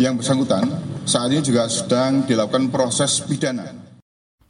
yang 0.00 0.16
bersangkutan 0.16 0.64
saat 1.04 1.28
ini 1.28 1.44
juga 1.44 1.68
sedang 1.68 2.24
dilakukan 2.24 2.72
proses 2.72 3.20
pidana. 3.20 3.81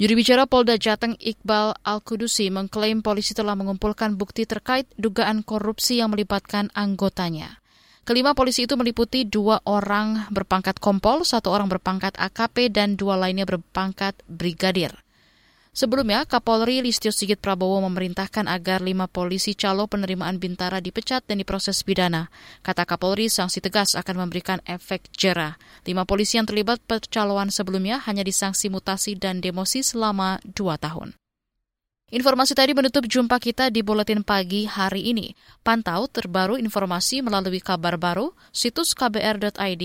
Juri 0.03 0.19
bicara 0.19 0.51
Polda 0.51 0.75
Jateng 0.75 1.15
Iqbal 1.15 1.79
Al-Kudusi 1.87 2.51
mengklaim 2.51 3.07
polisi 3.07 3.39
telah 3.39 3.55
mengumpulkan 3.55 4.19
bukti 4.19 4.51
terkait 4.51 4.91
dugaan 4.99 5.47
korupsi 5.47 6.03
yang 6.03 6.11
melibatkan 6.11 6.75
anggotanya. 6.75 7.63
Kelima 8.03 8.35
polisi 8.35 8.67
itu 8.67 8.75
meliputi 8.75 9.23
dua 9.23 9.63
orang 9.63 10.27
berpangkat 10.35 10.83
kompol, 10.83 11.23
satu 11.23 11.55
orang 11.55 11.71
berpangkat 11.71 12.19
AKP, 12.19 12.75
dan 12.75 12.99
dua 12.99 13.15
lainnya 13.15 13.47
berpangkat 13.47 14.19
brigadir. 14.27 14.91
Sebelumnya, 15.73 16.29
Kapolri 16.29 16.85
Listio 16.85 17.09
Sigit 17.09 17.41
Prabowo 17.41 17.81
memerintahkan 17.89 18.45
agar 18.45 18.85
lima 18.85 19.09
polisi 19.09 19.57
calo 19.57 19.89
penerimaan 19.89 20.37
Bintara 20.37 20.85
dipecat 20.85 21.25
dan 21.25 21.41
diproses 21.41 21.81
pidana. 21.81 22.29
Kata 22.61 22.85
Kapolri, 22.85 23.33
sanksi 23.33 23.65
tegas 23.65 23.97
akan 23.97 24.29
memberikan 24.29 24.61
efek 24.69 25.09
jera. 25.17 25.57
Lima 25.89 26.05
polisi 26.05 26.37
yang 26.37 26.45
terlibat 26.45 26.85
percaloan 26.85 27.49
sebelumnya 27.49 28.05
hanya 28.05 28.21
disangsi 28.21 28.69
mutasi 28.69 29.17
dan 29.17 29.41
demosi 29.41 29.81
selama 29.81 30.45
dua 30.45 30.77
tahun. 30.77 31.17
Informasi 32.13 32.53
tadi 32.53 32.77
menutup 32.77 33.09
jumpa 33.09 33.41
kita 33.41 33.73
di 33.73 33.81
Buletin 33.81 34.21
Pagi 34.21 34.69
hari 34.69 35.09
ini. 35.09 35.33
Pantau 35.65 36.05
terbaru 36.05 36.61
informasi 36.61 37.25
melalui 37.25 37.65
kabar 37.65 37.97
baru, 37.97 38.37
situs 38.53 38.93
kbr.id, 38.93 39.83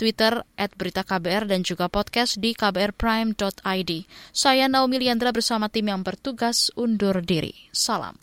Twitter 0.00 0.40
at 0.56 0.72
Berita 0.72 1.04
KBR 1.04 1.44
dan 1.44 1.60
juga 1.60 1.92
podcast 1.92 2.40
di 2.40 2.56
kbrprime.id. 2.56 3.90
Saya 4.32 4.64
Naomi 4.64 4.96
Liandra 4.96 5.28
bersama 5.28 5.68
tim 5.68 5.92
yang 5.92 6.00
bertugas 6.00 6.72
undur 6.72 7.20
diri. 7.20 7.52
Salam. 7.68 8.16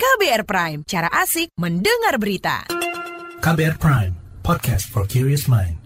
KBR 0.00 0.30
KBR 0.30 0.44
Prime, 0.44 0.80
cara 0.86 1.08
asik 1.10 1.50
mendengar 1.58 2.16
berita. 2.16 2.64
KBR 3.40 3.76
Prime, 3.82 4.14
podcast 4.46 4.86
for 4.86 5.08
curious 5.08 5.48
mind. 5.48 5.79